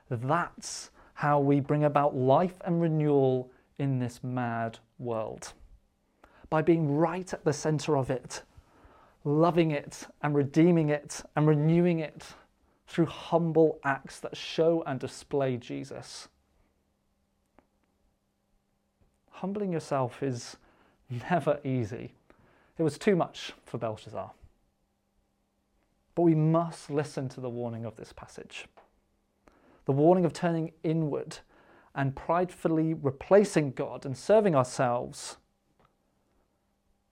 That's 0.09 0.91
how 1.13 1.39
we 1.39 1.59
bring 1.59 1.83
about 1.83 2.15
life 2.15 2.55
and 2.65 2.81
renewal 2.81 3.51
in 3.77 3.99
this 3.99 4.21
mad 4.23 4.79
world. 4.97 5.53
By 6.49 6.61
being 6.61 6.95
right 6.95 7.31
at 7.33 7.45
the 7.45 7.53
center 7.53 7.97
of 7.97 8.09
it, 8.09 8.43
loving 9.23 9.71
it 9.71 10.07
and 10.21 10.33
redeeming 10.33 10.89
it 10.89 11.21
and 11.35 11.47
renewing 11.47 11.99
it 11.99 12.25
through 12.87 13.05
humble 13.05 13.79
acts 13.83 14.19
that 14.19 14.35
show 14.35 14.83
and 14.87 14.99
display 14.99 15.57
Jesus. 15.57 16.27
Humbling 19.29 19.71
yourself 19.71 20.23
is 20.23 20.57
never 21.29 21.59
easy. 21.63 22.13
It 22.77 22.83
was 22.83 22.97
too 22.97 23.15
much 23.15 23.53
for 23.65 23.77
Belshazzar. 23.77 24.31
But 26.15 26.21
we 26.23 26.35
must 26.35 26.89
listen 26.89 27.29
to 27.29 27.41
the 27.41 27.49
warning 27.49 27.85
of 27.85 27.95
this 27.95 28.11
passage 28.11 28.65
the 29.89 29.93
warning 29.93 30.23
of 30.23 30.31
turning 30.31 30.71
inward 30.83 31.39
and 31.95 32.15
pridefully 32.15 32.93
replacing 32.93 33.71
God 33.71 34.05
and 34.05 34.15
serving 34.15 34.53
ourselves 34.55 35.37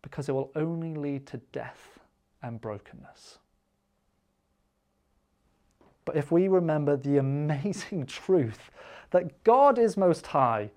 because 0.03 0.29
it 0.29 0.33
will 0.33 0.51
only 0.55 0.93
lead 0.93 1.25
to 1.25 1.37
death 1.51 1.97
and 2.43 2.61
brokenness. 2.61 3.39
But 6.05 6.17
if 6.17 6.31
we 6.31 6.47
remember 6.47 6.95
the 6.95 7.17
amazing 7.17 8.05
truth 8.25 8.69
that 9.09 9.43
God 9.43 9.79
is 9.79 9.97
most 9.97 10.27
high 10.27 10.69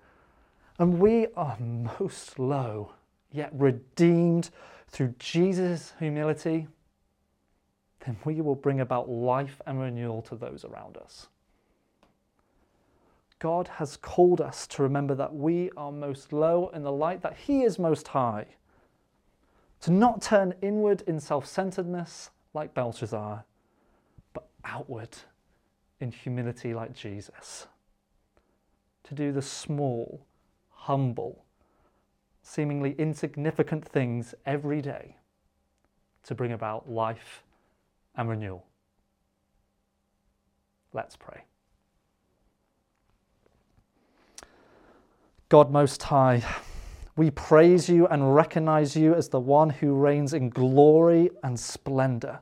and 0.79 0.97
we 0.97 1.27
are 1.37 1.55
most 1.59 2.39
low, 2.39 2.93
yet 3.31 3.51
redeemed 3.53 4.49
through 4.87 5.13
Jesus' 5.19 5.93
humility, 5.99 6.67
then 8.07 8.17
we 8.25 8.41
will 8.41 8.55
bring 8.55 8.79
about 8.79 9.07
life 9.07 9.61
and 9.67 9.79
renewal 9.79 10.23
to 10.23 10.35
those 10.35 10.65
around 10.65 10.97
us. 10.97 11.27
God 13.41 13.67
has 13.79 13.97
called 13.97 14.39
us 14.39 14.67
to 14.67 14.83
remember 14.83 15.15
that 15.15 15.33
we 15.33 15.71
are 15.75 15.91
most 15.91 16.31
low 16.31 16.69
in 16.75 16.83
the 16.83 16.91
light 16.91 17.23
that 17.23 17.35
He 17.35 17.63
is 17.63 17.79
most 17.79 18.09
high. 18.09 18.45
To 19.81 19.91
not 19.91 20.21
turn 20.21 20.53
inward 20.61 21.01
in 21.07 21.19
self 21.19 21.47
centeredness 21.47 22.29
like 22.53 22.75
Belshazzar, 22.75 23.43
but 24.35 24.47
outward 24.63 25.17
in 25.99 26.11
humility 26.11 26.75
like 26.75 26.93
Jesus. 26.93 27.65
To 29.05 29.15
do 29.15 29.31
the 29.31 29.41
small, 29.41 30.23
humble, 30.69 31.43
seemingly 32.43 32.93
insignificant 32.99 33.83
things 33.83 34.35
every 34.45 34.83
day 34.83 35.15
to 36.25 36.35
bring 36.35 36.51
about 36.51 36.91
life 36.91 37.41
and 38.15 38.29
renewal. 38.29 38.67
Let's 40.93 41.15
pray. 41.15 41.41
God 45.51 45.69
Most 45.69 46.01
High, 46.03 46.45
we 47.17 47.29
praise 47.29 47.89
you 47.89 48.07
and 48.07 48.33
recognize 48.33 48.95
you 48.95 49.13
as 49.13 49.27
the 49.27 49.39
one 49.41 49.69
who 49.69 49.93
reigns 49.95 50.33
in 50.33 50.49
glory 50.49 51.29
and 51.43 51.59
splendor. 51.59 52.39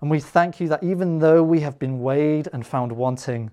And 0.00 0.08
we 0.08 0.20
thank 0.20 0.60
you 0.60 0.68
that 0.68 0.84
even 0.84 1.18
though 1.18 1.42
we 1.42 1.58
have 1.58 1.76
been 1.76 1.98
weighed 1.98 2.48
and 2.52 2.64
found 2.64 2.92
wanting, 2.92 3.50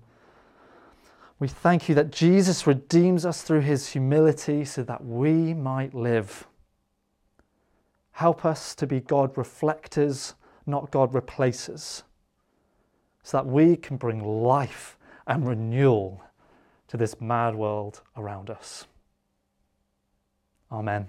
we 1.40 1.48
thank 1.48 1.88
you 1.88 1.96
that 1.96 2.12
Jesus 2.12 2.68
redeems 2.68 3.26
us 3.26 3.42
through 3.42 3.62
his 3.62 3.88
humility 3.88 4.64
so 4.64 4.84
that 4.84 5.04
we 5.04 5.52
might 5.52 5.92
live. 5.92 6.46
Help 8.12 8.44
us 8.44 8.76
to 8.76 8.86
be 8.86 9.00
God 9.00 9.36
reflectors, 9.36 10.34
not 10.66 10.92
God 10.92 11.14
replacers, 11.14 12.04
so 13.24 13.38
that 13.38 13.46
we 13.46 13.74
can 13.74 13.96
bring 13.96 14.22
life 14.22 14.96
and 15.26 15.48
renewal 15.48 16.22
to 16.88 16.96
this 16.96 17.20
mad 17.20 17.54
world 17.54 18.02
around 18.16 18.50
us. 18.50 18.86
Amen. 20.70 21.08